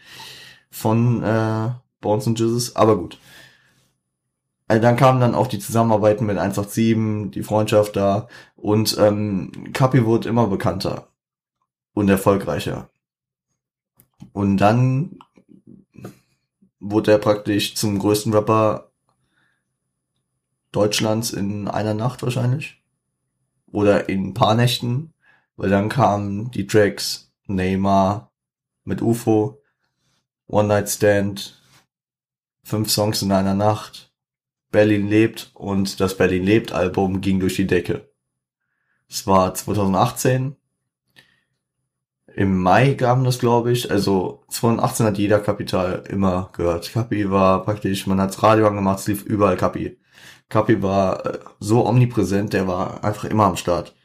[0.69, 2.75] von äh, Bones and Jesus.
[2.75, 3.19] Aber gut.
[4.67, 10.05] Also dann kamen dann auch die Zusammenarbeiten mit 187, die Freundschaft da und ähm, Kapi
[10.05, 11.07] wurde immer bekannter
[11.93, 12.89] und erfolgreicher.
[14.31, 15.17] Und dann
[16.79, 18.91] wurde er praktisch zum größten Rapper
[20.71, 22.78] Deutschlands in einer Nacht wahrscheinlich
[23.71, 25.13] oder in ein paar Nächten,
[25.55, 28.31] weil dann kamen die Tracks Neymar
[28.83, 29.61] mit UFO,
[30.47, 31.61] One Night Stand,
[32.63, 34.13] fünf Songs in einer Nacht,
[34.71, 38.09] Berlin lebt und das Berlin lebt Album ging durch die Decke.
[39.07, 40.55] Es war 2018.
[42.35, 43.89] Im Mai kam das, glaube ich.
[43.89, 46.91] Also 2018 hat jeder Kapital immer gehört.
[46.93, 49.97] Kapi war praktisch, man hat's Radio angemacht, es lief überall Kapi.
[50.49, 53.95] Kapi war äh, so omnipräsent, der war einfach immer am Start.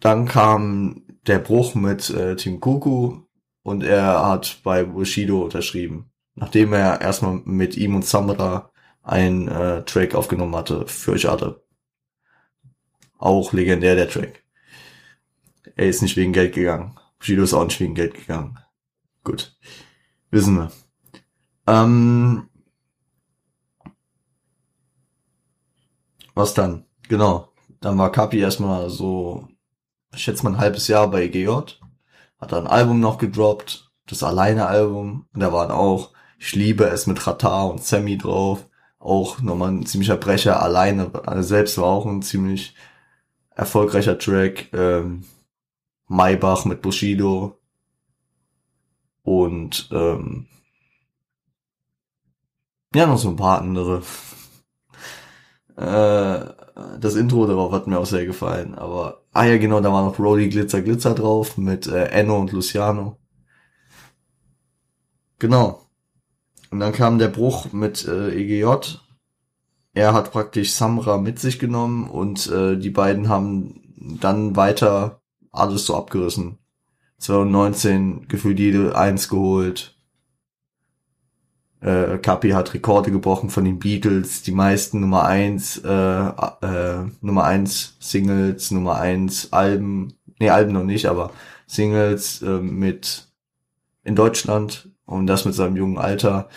[0.00, 3.20] Dann kam der Bruch mit äh, Team Kuku
[3.62, 8.70] und er hat bei Bushido unterschrieben, nachdem er erstmal mit ihm und Samra
[9.02, 11.62] einen äh, Track aufgenommen hatte für Jade.
[13.18, 14.42] Auch legendär der Track.
[15.76, 16.98] Er ist nicht wegen Geld gegangen.
[17.18, 18.58] Bushido ist auch nicht wegen Geld gegangen.
[19.22, 19.56] Gut.
[20.30, 20.72] Wissen wir.
[21.66, 22.48] Ähm,
[26.34, 26.84] Was dann?
[27.08, 27.48] Genau.
[27.80, 29.48] Dann war Kapi erstmal so,
[30.14, 31.48] ich schätze mal ein halbes Jahr bei EGJ.
[32.38, 35.26] Hat dann ein Album noch gedroppt, das Alleine-Album.
[35.32, 38.66] Und da waren auch Ich liebe es mit Rata und Sammy drauf.
[38.98, 41.10] Auch nochmal ein ziemlicher Brecher alleine.
[41.26, 42.74] Also selbst war auch ein ziemlich
[43.50, 44.72] erfolgreicher Track.
[44.72, 45.24] Ähm,
[46.08, 47.58] Maybach mit Bushido.
[49.22, 50.46] Und ähm,
[52.94, 54.02] ja, noch so ein paar andere.
[55.76, 56.40] Äh,
[57.00, 58.74] das Intro darauf hat mir auch sehr gefallen.
[58.74, 62.52] Aber, ah ja, genau, da war noch Brody Glitzer Glitzer drauf mit äh, Enno und
[62.52, 63.18] Luciano.
[65.38, 65.86] Genau.
[66.70, 68.98] Und dann kam der Bruch mit äh, EGJ.
[69.94, 73.80] Er hat praktisch Samra mit sich genommen und äh, die beiden haben
[74.20, 75.20] dann weiter
[75.50, 76.58] alles so abgerissen.
[77.18, 79.96] 2019 gefühlt jede Eins geholt.
[81.82, 87.44] Äh, Kapi hat Rekorde gebrochen von den Beatles, die meisten Nummer eins, äh, äh, Nummer
[87.44, 91.32] eins Singles, Nummer eins Alben, nee, Alben noch nicht, aber
[91.66, 93.26] Singles äh, mit
[94.04, 96.48] in Deutschland und das mit seinem jungen Alter.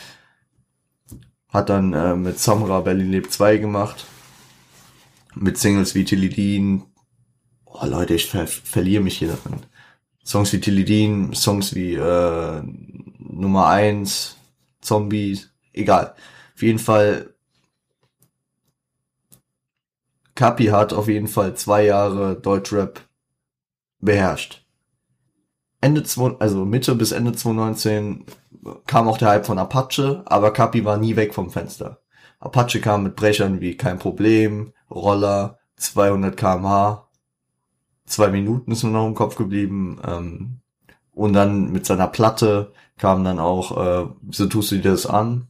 [1.50, 4.06] Hat dann äh, mit Samra Berlin lebt 2 gemacht.
[5.34, 6.84] Mit Singles wie Tilidin.
[7.66, 9.62] Oh Leute, ich ver verliere mich hier darin.
[10.24, 12.62] Songs wie Tilidin, Songs wie äh,
[13.20, 14.36] Nummer eins
[14.86, 16.16] Zombies, egal.
[16.56, 17.34] Auf jeden Fall,
[20.36, 23.02] Kapi hat auf jeden Fall zwei Jahre Deutschrap
[24.00, 24.66] beherrscht.
[25.82, 28.26] Ende zwei, also Mitte bis Ende 2019
[28.88, 32.02] kam auch der Hype von Apache, aber Kapi war nie weg vom Fenster.
[32.40, 37.08] Apache kam mit Brechern wie kein Problem, Roller, 200 kmh,
[38.06, 40.62] zwei Minuten ist mir noch im Kopf geblieben, ähm,
[41.14, 45.48] und dann mit seiner Platte kam dann auch, äh, so tust du dir das an.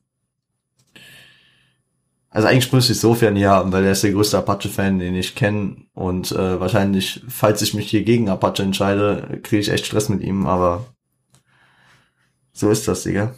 [2.29, 5.77] Also eigentlich müsste ich sofern ja, weil er ist der größte Apache-Fan, den ich kenne.
[5.93, 10.21] Und äh, wahrscheinlich, falls ich mich hier gegen Apache entscheide, kriege ich echt Stress mit
[10.21, 10.85] ihm, aber
[12.51, 13.35] so ist das, Digga.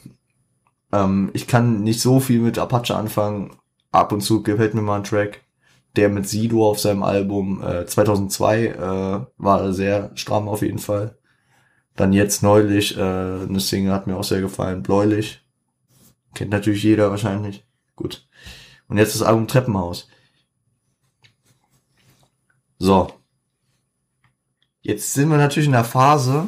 [0.92, 3.58] Ähm, ich kann nicht so viel mit Apache anfangen.
[3.92, 5.44] Ab und zu gefällt mir mal ein Track.
[5.96, 11.17] Der mit Sido auf seinem Album äh, 2002 äh, war sehr stramm auf jeden Fall.
[11.98, 15.42] Dann jetzt neulich, äh, eine Single hat mir auch sehr gefallen, Bläulich.
[16.36, 17.66] Kennt natürlich jeder wahrscheinlich.
[17.96, 18.28] Gut.
[18.88, 20.08] Und jetzt das Album Treppenhaus.
[22.78, 23.12] So.
[24.82, 26.48] Jetzt sind wir natürlich in der Phase,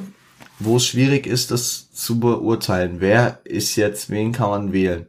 [0.59, 2.97] wo es schwierig ist, das zu beurteilen.
[3.01, 5.07] Wer ist jetzt, wen kann man wählen?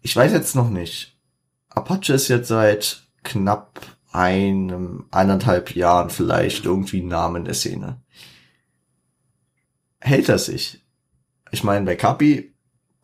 [0.00, 1.18] Ich weiß jetzt noch nicht.
[1.68, 3.78] Apache ist jetzt seit knapp
[4.10, 8.00] einem, eineinhalb Jahren vielleicht irgendwie Namen der Szene
[10.00, 10.80] hält er sich.
[11.50, 12.52] Ich meine, bei Kapi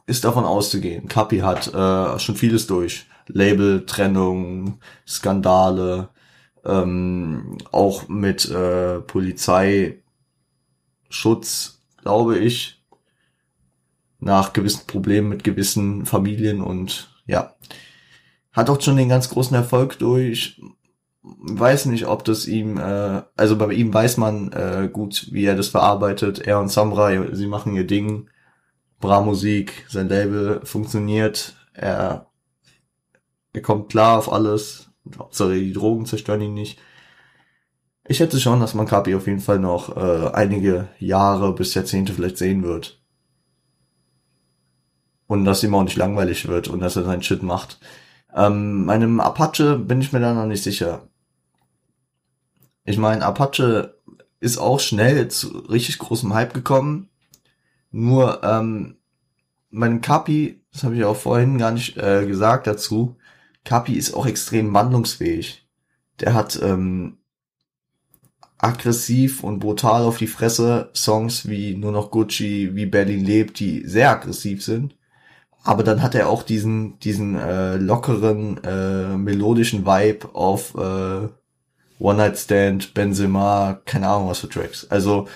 [0.07, 1.09] ist davon auszugehen.
[1.09, 3.07] Kapi hat äh, schon vieles durch.
[3.29, 6.11] Label, Trennung, Skandale,
[6.65, 10.01] ähm, auch mit äh, Polizeischutz,
[12.03, 12.83] glaube ich,
[14.21, 17.55] nach gewissen Problemen mit gewissen Familien und ja,
[18.53, 20.61] hat auch schon den ganz großen Erfolg durch
[21.39, 25.57] weiß nicht, ob das ihm, äh, also bei ihm weiß man äh, gut, wie er
[25.57, 26.39] das verarbeitet.
[26.41, 28.29] Er und Samurai, sie machen ihr Ding.
[29.01, 31.55] Bra Musik, sein Label funktioniert.
[31.73, 32.31] Er,
[33.53, 34.91] er kommt klar auf alles.
[35.19, 36.79] Hauptsache die Drogen zerstören ihn nicht.
[38.09, 42.13] Ich hätte schon, dass man Kapi auf jeden Fall noch äh, einige Jahre bis Jahrzehnte
[42.13, 43.01] vielleicht sehen wird.
[45.27, 47.81] Und dass ihm auch nicht langweilig wird und dass er seinen Shit macht.
[48.35, 51.09] Ähm, meinem Apache bin ich mir da noch nicht sicher.
[52.87, 53.97] Ich meine, Apache
[54.39, 57.09] ist auch schnell zu richtig großem Hype gekommen.
[57.91, 58.97] Nur ähm,
[59.71, 63.17] mein Kapi, das habe ich auch vorhin gar nicht äh, gesagt dazu,
[63.65, 65.67] Kapi ist auch extrem wandlungsfähig.
[66.21, 67.19] Der hat ähm,
[68.59, 73.85] aggressiv und brutal auf die Fresse Songs wie Nur noch Gucci, wie Berlin lebt, die
[73.87, 74.97] sehr aggressiv sind.
[75.65, 81.29] Aber dann hat er auch diesen, diesen äh, lockeren, äh, melodischen Vibe auf äh,
[81.99, 84.87] One Night Stand, Benzema, keine Ahnung was für Tracks.
[84.91, 85.29] Also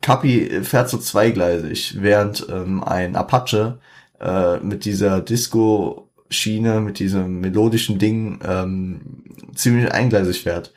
[0.00, 3.78] Kapi fährt so zweigleisig, während ähm, ein Apache
[4.20, 10.74] äh, mit dieser Disco-Schiene, mit diesem melodischen Ding ähm, ziemlich eingleisig fährt.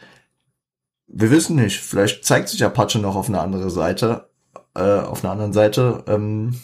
[1.08, 4.30] Wir wissen nicht, vielleicht zeigt sich Apache noch auf eine andere Seite,
[4.76, 6.04] äh, auf einer anderen Seite.
[6.08, 6.60] Ähm,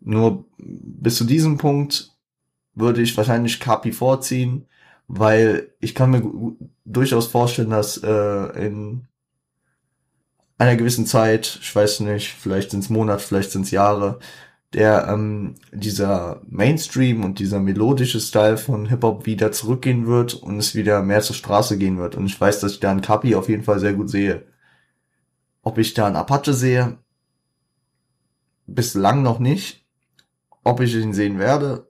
[0.00, 2.12] nur bis zu diesem Punkt
[2.74, 4.66] würde ich wahrscheinlich Kapi vorziehen
[5.08, 6.22] weil ich kann mir
[6.84, 9.06] durchaus vorstellen, dass äh, in
[10.58, 14.18] einer gewissen Zeit, ich weiß nicht, vielleicht sind es Monate, vielleicht sind es Jahre,
[14.72, 20.74] der ähm, dieser Mainstream und dieser melodische Style von Hip-Hop wieder zurückgehen wird und es
[20.74, 22.16] wieder mehr zur Straße gehen wird.
[22.16, 24.46] Und ich weiß, dass ich da einen Kapi auf jeden Fall sehr gut sehe.
[25.62, 26.98] Ob ich da einen Apache sehe?
[28.66, 29.86] Bislang noch nicht.
[30.64, 31.88] Ob ich ihn sehen werde?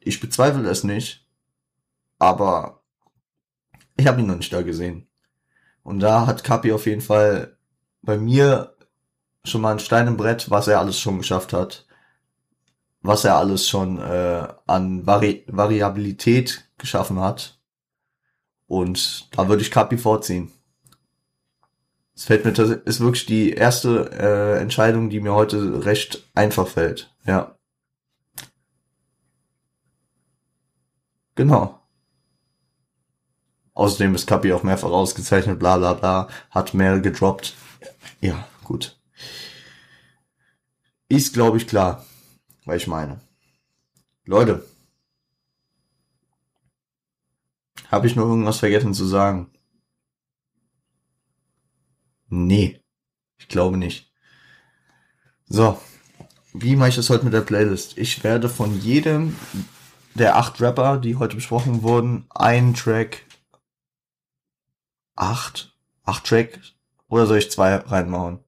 [0.00, 1.27] Ich bezweifle es nicht.
[2.18, 2.82] Aber
[3.96, 5.08] ich habe ihn noch nicht da gesehen.
[5.82, 7.56] Und da hat Kapi auf jeden Fall
[8.02, 8.76] bei mir
[9.44, 11.86] schon mal ein Stein im Brett, was er alles schon geschafft hat.
[13.00, 17.58] Was er alles schon äh, an Vari Variabilität geschaffen hat.
[18.66, 20.52] Und da würde ich Kapi vorziehen.
[22.14, 26.66] Es fällt mir das ist wirklich die erste äh, Entscheidung, die mir heute recht einfach
[26.66, 27.14] fällt.
[27.24, 27.56] Ja.
[31.36, 31.77] Genau.
[33.78, 37.54] Außerdem ist Kapi auch mehrfach ausgezeichnet, bla bla bla, hat mehr gedroppt.
[38.20, 38.98] Ja, gut.
[41.08, 42.04] Ist, glaube ich, klar,
[42.64, 43.20] weil ich meine.
[44.24, 44.66] Leute.
[47.88, 49.48] Habe ich noch irgendwas vergessen zu sagen?
[52.26, 52.80] Nee,
[53.36, 54.12] ich glaube nicht.
[55.46, 55.80] So,
[56.52, 57.96] wie mache ich das heute mit der Playlist?
[57.96, 59.36] Ich werde von jedem
[60.14, 63.27] der acht Rapper, die heute besprochen wurden, einen Track,
[65.18, 66.60] acht, acht Track,
[67.08, 68.40] oder soll ich zwei reinmachen?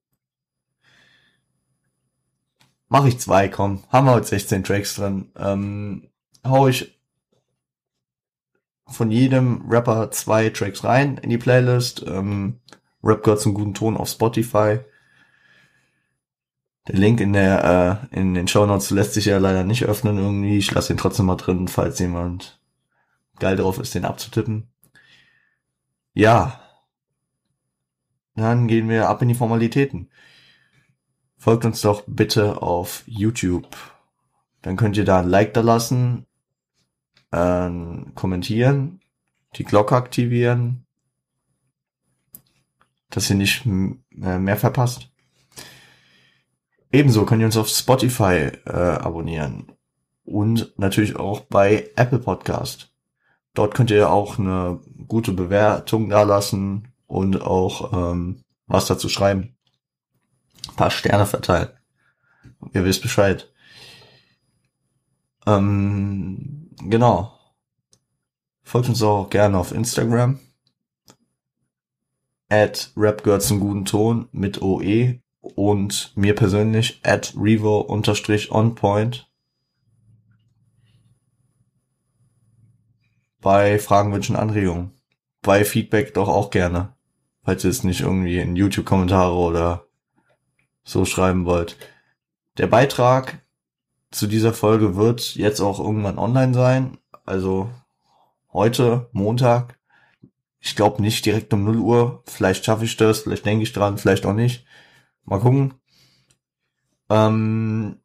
[2.88, 3.84] Mache ich zwei, komm.
[3.88, 5.30] Haben wir heute 16 Tracks drin.
[5.36, 6.10] Ähm,
[6.44, 6.98] hau ich
[8.86, 12.04] von jedem Rapper zwei Tracks rein in die Playlist.
[12.06, 12.60] Ähm,
[13.02, 14.80] Rap gehört zum guten Ton auf Spotify.
[16.88, 20.18] Der Link in der äh, in den Show Notes lässt sich ja leider nicht öffnen
[20.18, 20.58] irgendwie.
[20.58, 22.60] Ich lasse ihn trotzdem mal drin, falls jemand
[23.38, 24.68] geil drauf ist, den abzutippen.
[26.14, 26.60] Ja.
[28.34, 30.10] Dann gehen wir ab in die Formalitäten.
[31.36, 33.76] Folgt uns doch bitte auf YouTube.
[34.62, 36.26] Dann könnt ihr da ein Like da lassen,
[37.30, 37.70] äh,
[38.14, 39.00] kommentieren,
[39.56, 40.86] die Glocke aktivieren,
[43.08, 45.10] dass ihr nicht äh, mehr verpasst.
[46.92, 49.72] Ebenso könnt ihr uns auf Spotify äh, abonnieren
[50.24, 52.89] und natürlich auch bei Apple Podcast.
[53.54, 59.56] Dort könnt ihr auch eine gute Bewertung da lassen und auch ähm, was dazu schreiben.
[60.68, 61.70] Ein paar Sterne verteilen.
[62.72, 63.52] Ihr wisst Bescheid.
[65.46, 67.38] Ähm, genau.
[68.62, 70.38] Folgt uns auch gerne auf Instagram
[72.50, 78.74] at Rap gehört zum guten Ton mit OE und mir persönlich at Revo unterstrich on
[83.40, 84.92] Bei Fragen, Wünschen, Anregungen.
[85.42, 86.94] Bei Feedback doch auch gerne.
[87.42, 89.86] Falls ihr es nicht irgendwie in YouTube-Kommentare oder
[90.84, 91.76] so schreiben wollt.
[92.58, 93.40] Der Beitrag
[94.10, 96.98] zu dieser Folge wird jetzt auch irgendwann online sein.
[97.24, 97.70] Also
[98.52, 99.78] heute, Montag,
[100.58, 102.22] ich glaube nicht direkt um 0 Uhr.
[102.26, 104.66] Vielleicht schaffe ich das, vielleicht denke ich dran, vielleicht auch nicht.
[105.24, 105.74] Mal gucken.
[107.08, 108.00] Ähm,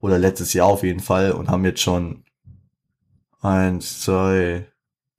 [0.00, 2.24] Oder letztes Jahr auf jeden Fall und haben jetzt schon
[3.40, 4.66] eins, zwei,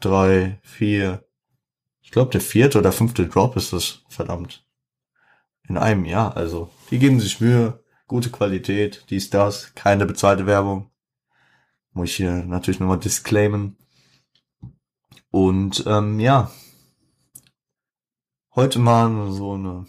[0.02, 1.24] drei, vier,
[2.14, 4.64] glaube, der vierte oder fünfte Drop ist das, verdammt.
[5.68, 6.70] In einem Jahr, also.
[6.92, 10.92] Die geben sich Mühe, gute Qualität, dies, das, keine bezahlte Werbung.
[11.92, 13.78] Muss ich hier natürlich nochmal disclaimen.
[15.32, 16.52] Und ähm, ja,
[18.56, 19.86] heute mal so eine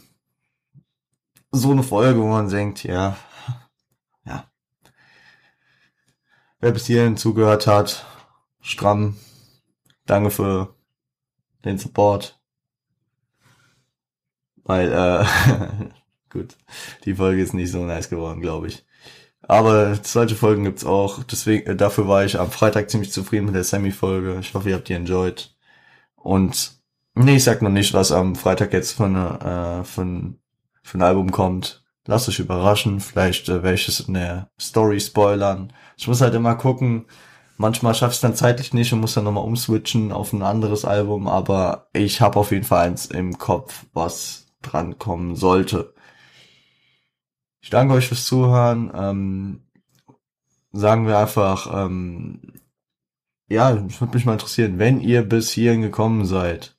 [1.51, 3.17] so eine Folge, wo man denkt, ja,
[4.27, 4.51] ja.
[6.61, 8.05] Wer bis hierhin zugehört hat,
[8.61, 9.17] stramm,
[10.07, 10.75] danke für
[11.65, 12.41] den Support.
[14.65, 15.25] Weil, äh,
[16.31, 16.57] gut,
[17.05, 18.85] die Folge ist nicht so nice geworden, glaube ich.
[19.43, 21.23] Aber solche Folgen gibt's auch.
[21.23, 24.39] Deswegen, äh, dafür war ich am Freitag ziemlich zufrieden mit der Semi-Folge.
[24.41, 25.55] Ich hoffe, ihr habt die enjoyed.
[26.17, 26.74] Und
[27.15, 30.39] nee, ich sag noch nicht, was am Freitag jetzt von, äh, von,
[30.83, 31.85] von Album kommt.
[32.07, 33.01] Lasst euch überraschen.
[33.01, 35.73] Vielleicht äh, werde ich es in der Story spoilern.
[35.97, 37.07] Ich muss halt immer gucken.
[37.57, 40.85] Manchmal schaffe ich es dann zeitlich nicht und muss dann nochmal umswitchen auf ein anderes
[40.85, 41.29] Album.
[41.29, 45.95] Aber ich habe auf jeden Fall eins im Kopf, was dran kommen sollte.
[47.61, 48.93] Ich danke euch fürs Zuhören.
[48.95, 49.63] Ähm,
[50.73, 52.41] sagen wir einfach, ähm,
[53.49, 56.74] ja, es würde mich mal interessieren, wenn ihr bis hierhin gekommen seid,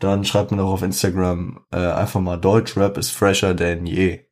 [0.00, 4.24] dann schreibt mir doch auf Instagram äh, einfach mal Deutschrap ist fresher denn je.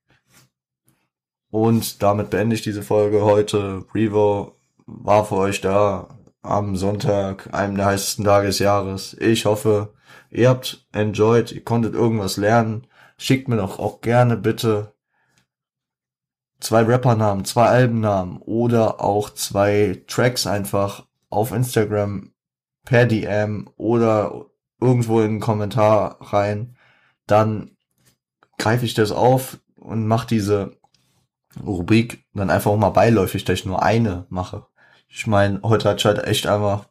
[1.51, 3.85] Und damit beende ich diese Folge heute.
[3.95, 4.57] Revo
[4.87, 9.15] war für euch da am Sonntag, einem der heißesten Tage des Jahres.
[9.21, 9.95] Ich hoffe,
[10.31, 12.87] ihr habt enjoyed, ihr konntet irgendwas lernen.
[13.17, 14.95] Schickt mir doch auch gerne bitte
[16.61, 22.33] zwei Rappernamen, zwei Albennamen oder auch zwei Tracks einfach auf Instagram
[22.85, 24.47] per DM oder
[24.81, 26.77] irgendwo in einen Kommentar rein,
[27.27, 27.77] dann
[28.59, 30.77] greife ich das auf und mache diese
[31.65, 34.67] Rubrik dann einfach mal beiläufig, dass ich nur eine mache.
[35.09, 36.89] Ich meine, heute hatte ich halt echt einfach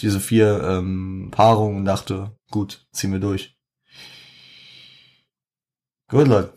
[0.00, 3.56] diese vier ähm, Paarungen und dachte, gut, ziehen wir durch.
[6.08, 6.52] Gut, Leute.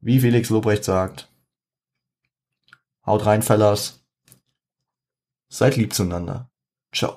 [0.00, 1.28] Wie Felix Lobrecht sagt,
[3.04, 4.04] haut rein, Fellas.
[5.50, 6.50] Seid lieb zueinander.
[6.92, 7.16] Ciao.